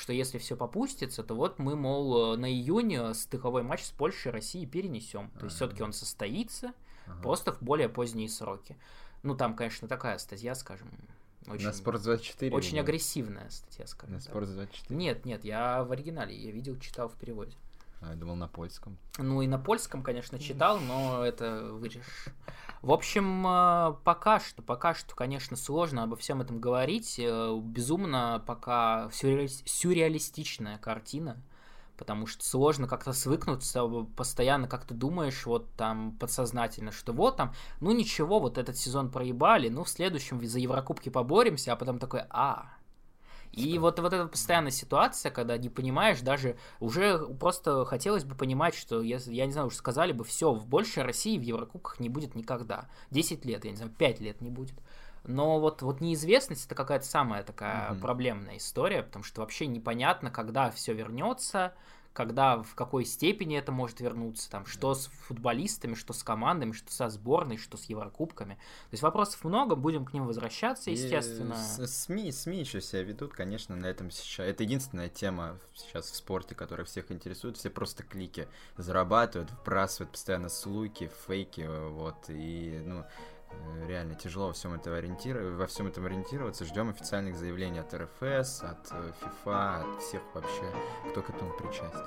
[0.00, 4.32] что если все попустится, то вот мы, мол, на июнь стыковой матч с Польшей и
[4.32, 5.30] Россией перенесем.
[5.38, 6.72] То есть все-таки он состоится,
[7.06, 7.22] ага.
[7.22, 8.78] просто в более поздние сроки.
[9.22, 10.88] Ну, там, конечно, такая статья, скажем,
[11.46, 12.54] очень, на Спорт 24?
[12.56, 12.80] Очень или...
[12.80, 14.98] агрессивная статья, скажем На Спорт 24?
[14.98, 17.52] Нет, нет, я в оригинале, я видел, читал в переводе.
[18.00, 18.96] А, я думал на польском.
[19.18, 22.26] Ну и на польском, конечно, читал, но это вырежешь.
[22.82, 27.18] В общем, э, пока что, пока что, конечно, сложно обо всем этом говорить.
[27.18, 31.42] Э, безумно пока сюрреалистичная картина,
[31.98, 33.86] потому что сложно как-то свыкнуться,
[34.16, 39.10] постоянно как то думаешь вот там подсознательно, что вот там, ну ничего, вот этот сезон
[39.10, 42.70] проебали, ну в следующем за Еврокубки поборемся, а потом такой, а,
[43.52, 48.74] и вот, вот эта постоянная ситуация, когда не понимаешь, даже уже просто хотелось бы понимать,
[48.74, 52.08] что, я, я не знаю, уже сказали бы, все, в большей России в Еврокубках не
[52.08, 52.88] будет никогда.
[53.10, 54.76] 10 лет, я не знаю, 5 лет не будет.
[55.24, 58.00] Но вот, вот неизвестность это какая-то самая такая mm-hmm.
[58.00, 61.74] проблемная история, потому что вообще непонятно, когда все вернется,
[62.12, 66.92] когда, в какой степени это может вернуться, там, что с футболистами, что с командами, что
[66.92, 68.54] со сборной, что с Еврокубками.
[68.54, 71.54] То есть вопросов много, будем к ним возвращаться, естественно.
[71.54, 74.46] И СМИ, СМИ еще себя ведут, конечно, на этом сейчас.
[74.46, 77.56] Это единственная тема сейчас в спорте, которая всех интересует.
[77.56, 83.04] Все просто клики зарабатывают, вбрасывают постоянно слуйки, фейки, вот, и, ну,
[83.86, 86.64] реально тяжело во всем этом ориентироваться, во всем этом ориентироваться.
[86.64, 90.72] Ждем официальных заявлений от РФС, от э, ФИФА, от всех вообще,
[91.10, 92.06] кто к этому причастен.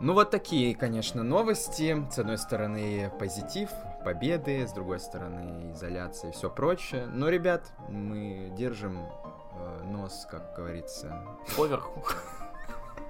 [0.00, 2.06] Ну вот такие, конечно, новости.
[2.10, 3.68] С одной стороны позитив,
[4.04, 7.06] победы, с другой стороны изоляция и все прочее.
[7.06, 11.24] Но, ребят, мы держим э, нос, как говорится,
[11.56, 12.04] поверху.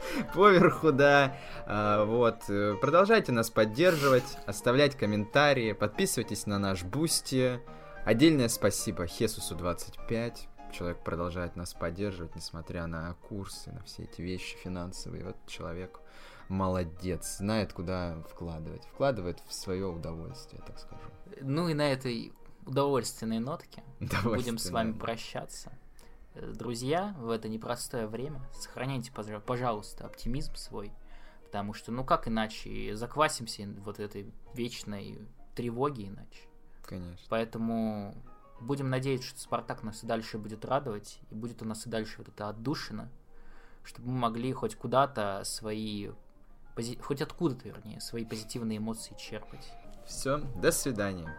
[0.34, 1.36] поверху, да.
[1.66, 2.42] А, вот.
[2.80, 7.61] Продолжайте нас поддерживать, оставлять комментарии, подписывайтесь на наш Boosty.
[8.05, 10.49] Отдельное спасибо Хесусу 25.
[10.72, 15.24] Человек продолжает нас поддерживать, несмотря на курсы, на все эти вещи финансовые.
[15.24, 16.01] Вот человек
[16.49, 18.84] молодец, знает, куда вкладывать.
[18.86, 21.03] Вкладывает в свое удовольствие, так скажу.
[21.40, 22.32] Ну и на этой
[22.66, 23.82] удовольственной нотке
[24.24, 25.72] будем с вами прощаться
[26.34, 30.92] друзья, в это непростое время сохраняйте, пожалуйста, оптимизм свой,
[31.44, 35.18] потому что, ну как иначе, заквасимся вот этой вечной
[35.54, 36.48] тревоги иначе.
[36.82, 37.26] Конечно.
[37.28, 38.14] Поэтому
[38.60, 42.18] будем надеяться, что Спартак нас и дальше будет радовать, и будет у нас и дальше
[42.18, 43.10] вот это отдушина,
[43.84, 46.10] чтобы мы могли хоть куда-то свои,
[47.00, 49.72] хоть откуда-то, вернее, свои позитивные эмоции черпать.
[50.06, 51.34] Все, до свидания.